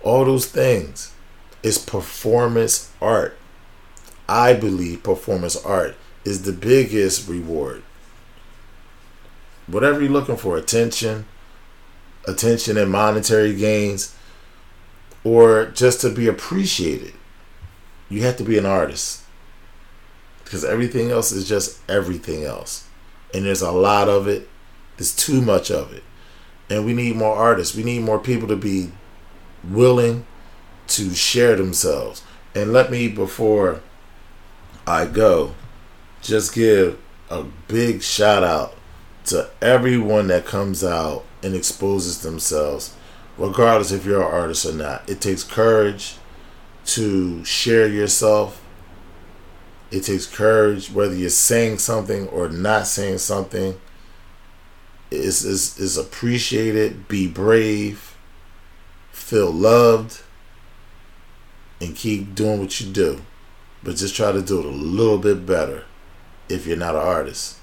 all 0.00 0.24
those 0.24 0.46
things 0.46 1.12
It's 1.62 1.76
performance 1.76 2.90
art. 3.02 3.36
I 4.26 4.54
believe 4.54 5.02
performance 5.02 5.56
art 5.56 5.94
is 6.24 6.44
the 6.44 6.52
biggest 6.52 7.28
reward. 7.28 7.82
Whatever 9.66 10.00
you're 10.00 10.10
looking 10.10 10.38
for, 10.38 10.56
attention, 10.56 11.26
attention 12.30 12.76
and 12.76 12.90
monetary 12.90 13.54
gains, 13.54 14.14
or 15.24 15.66
just 15.66 16.00
to 16.00 16.10
be 16.10 16.28
appreciated, 16.28 17.12
you 18.08 18.22
have 18.22 18.36
to 18.36 18.44
be 18.44 18.56
an 18.56 18.66
artist. 18.66 19.22
Because 20.44 20.64
everything 20.64 21.10
else 21.10 21.30
is 21.30 21.48
just 21.48 21.78
everything 21.88 22.44
else. 22.44 22.88
And 23.32 23.44
there's 23.44 23.62
a 23.62 23.70
lot 23.70 24.08
of 24.08 24.26
it. 24.26 24.48
There's 24.96 25.14
too 25.14 25.40
much 25.40 25.70
of 25.70 25.92
it. 25.92 26.02
And 26.68 26.84
we 26.84 26.92
need 26.92 27.16
more 27.16 27.36
artists. 27.36 27.76
We 27.76 27.84
need 27.84 28.02
more 28.02 28.18
people 28.18 28.48
to 28.48 28.56
be 28.56 28.92
willing 29.62 30.26
to 30.88 31.14
share 31.14 31.54
themselves. 31.54 32.22
And 32.54 32.72
let 32.72 32.90
me, 32.90 33.06
before 33.06 33.80
I 34.86 35.06
go, 35.06 35.54
just 36.20 36.52
give 36.52 36.98
a 37.30 37.44
big 37.68 38.02
shout 38.02 38.42
out 38.42 38.74
to 39.30 39.48
everyone 39.62 40.26
that 40.28 40.44
comes 40.44 40.84
out 40.84 41.24
and 41.42 41.54
exposes 41.54 42.22
themselves, 42.22 42.94
regardless 43.38 43.92
if 43.92 44.04
you're 44.04 44.22
an 44.22 44.32
artist 44.32 44.66
or 44.66 44.72
not. 44.72 45.08
It 45.08 45.20
takes 45.20 45.44
courage 45.44 46.16
to 46.86 47.44
share 47.44 47.86
yourself. 47.86 48.62
It 49.90 50.00
takes 50.00 50.26
courage, 50.26 50.90
whether 50.90 51.14
you're 51.14 51.30
saying 51.30 51.78
something 51.78 52.28
or 52.28 52.48
not 52.48 52.86
saying 52.86 53.18
something. 53.18 53.80
Is 55.10 55.44
is 55.44 55.78
is 55.78 55.96
appreciated. 55.96 57.08
Be 57.08 57.26
brave. 57.26 58.16
Feel 59.10 59.50
loved. 59.50 60.22
And 61.80 61.96
keep 61.96 62.34
doing 62.34 62.60
what 62.60 62.80
you 62.80 62.92
do, 62.92 63.22
but 63.82 63.96
just 63.96 64.14
try 64.14 64.32
to 64.32 64.42
do 64.42 64.60
it 64.60 64.66
a 64.66 64.68
little 64.68 65.18
bit 65.18 65.46
better. 65.46 65.84
If 66.48 66.66
you're 66.66 66.76
not 66.76 66.94
an 66.94 67.00
artist, 67.00 67.56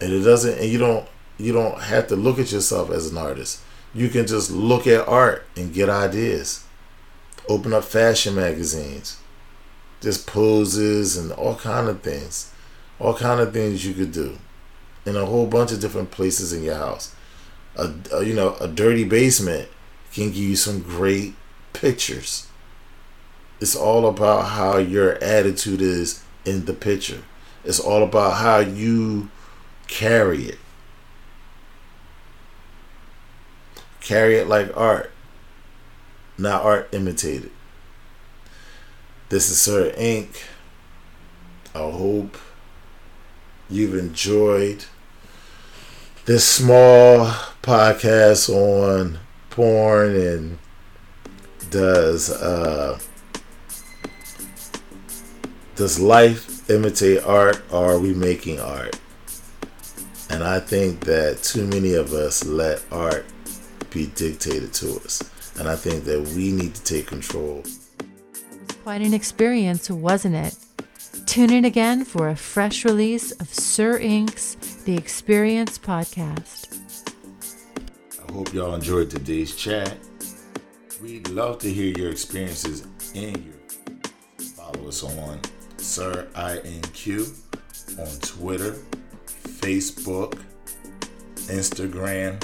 and 0.00 0.12
it 0.12 0.20
doesn't, 0.20 0.58
and 0.58 0.70
you 0.70 0.78
don't 0.78 1.08
you 1.38 1.52
don't 1.52 1.80
have 1.80 2.08
to 2.08 2.16
look 2.16 2.38
at 2.38 2.52
yourself 2.52 2.90
as 2.90 3.10
an 3.10 3.18
artist. 3.18 3.60
You 3.94 4.08
can 4.08 4.26
just 4.26 4.50
look 4.50 4.86
at 4.86 5.06
art 5.06 5.46
and 5.56 5.72
get 5.72 5.88
ideas. 5.88 6.64
Open 7.48 7.72
up 7.72 7.84
fashion 7.84 8.34
magazines. 8.34 9.18
Just 10.00 10.26
poses 10.26 11.16
and 11.16 11.32
all 11.32 11.56
kind 11.56 11.88
of 11.88 12.02
things. 12.02 12.52
All 12.98 13.14
kind 13.14 13.40
of 13.40 13.52
things 13.52 13.86
you 13.86 13.94
could 13.94 14.12
do. 14.12 14.38
In 15.06 15.16
a 15.16 15.26
whole 15.26 15.46
bunch 15.46 15.72
of 15.72 15.80
different 15.80 16.10
places 16.10 16.52
in 16.52 16.62
your 16.62 16.76
house. 16.76 17.14
A, 17.76 17.92
a 18.12 18.24
you 18.24 18.34
know, 18.34 18.56
a 18.60 18.68
dirty 18.68 19.04
basement 19.04 19.68
can 20.12 20.28
give 20.28 20.36
you 20.36 20.56
some 20.56 20.80
great 20.80 21.34
pictures. 21.72 22.46
It's 23.60 23.76
all 23.76 24.06
about 24.06 24.48
how 24.50 24.78
your 24.78 25.22
attitude 25.22 25.80
is 25.80 26.22
in 26.44 26.64
the 26.64 26.74
picture. 26.74 27.22
It's 27.64 27.80
all 27.80 28.02
about 28.02 28.34
how 28.34 28.58
you 28.58 29.30
carry 29.86 30.44
it. 30.44 30.58
Carry 34.04 34.36
it 34.36 34.48
like 34.48 34.70
art, 34.76 35.10
not 36.36 36.62
art 36.62 36.90
imitated. 36.92 37.50
This 39.30 39.50
is 39.50 39.58
Sir 39.58 39.92
inQ. 39.96 40.42
I 41.74 41.90
hope 41.90 42.36
you've 43.70 43.94
enjoyed 43.94 44.84
this 46.26 46.46
small 46.46 47.28
podcast 47.62 48.50
on 48.50 49.20
porn 49.48 50.14
and 50.14 50.58
does 51.70 52.30
uh 52.30 52.98
does 55.76 55.98
life 55.98 56.68
imitate 56.70 57.24
art 57.24 57.62
or 57.72 57.92
are 57.92 57.98
we 57.98 58.12
making 58.12 58.60
art? 58.60 59.00
And 60.28 60.44
I 60.44 60.60
think 60.60 61.00
that 61.06 61.42
too 61.42 61.66
many 61.66 61.94
of 61.94 62.12
us 62.12 62.44
let 62.44 62.82
art 62.92 63.24
be 63.94 64.06
dictated 64.08 64.72
to 64.74 64.96
us. 64.96 65.22
And 65.58 65.68
I 65.68 65.76
think 65.76 66.04
that 66.04 66.20
we 66.36 66.50
need 66.50 66.74
to 66.74 66.82
take 66.82 67.06
control. 67.06 67.62
Quite 68.82 69.02
an 69.02 69.14
experience, 69.14 69.88
wasn't 69.88 70.34
it? 70.34 70.56
Tune 71.26 71.52
in 71.52 71.64
again 71.64 72.04
for 72.04 72.28
a 72.28 72.36
fresh 72.36 72.84
release 72.84 73.30
of 73.32 73.48
Sir 73.48 73.98
inQ's 74.00 74.56
The 74.84 74.96
Experience 74.96 75.78
podcast. 75.78 76.80
I 78.28 78.32
hope 78.32 78.52
y'all 78.52 78.74
enjoyed 78.74 79.10
today's 79.10 79.54
chat. 79.54 79.96
We'd 81.00 81.28
love 81.28 81.58
to 81.60 81.72
hear 81.72 81.96
your 81.96 82.10
experiences 82.10 82.86
and 83.14 83.36
your 83.44 83.54
follow 84.56 84.88
us 84.88 85.04
on 85.04 85.40
Sir 85.76 86.28
inQ 86.34 87.32
on 87.98 88.20
Twitter, 88.20 88.76
Facebook, 89.44 90.40
Instagram, 91.46 92.42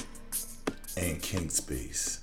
and 0.96 1.20
King 1.22 1.50
Space. 1.50 2.19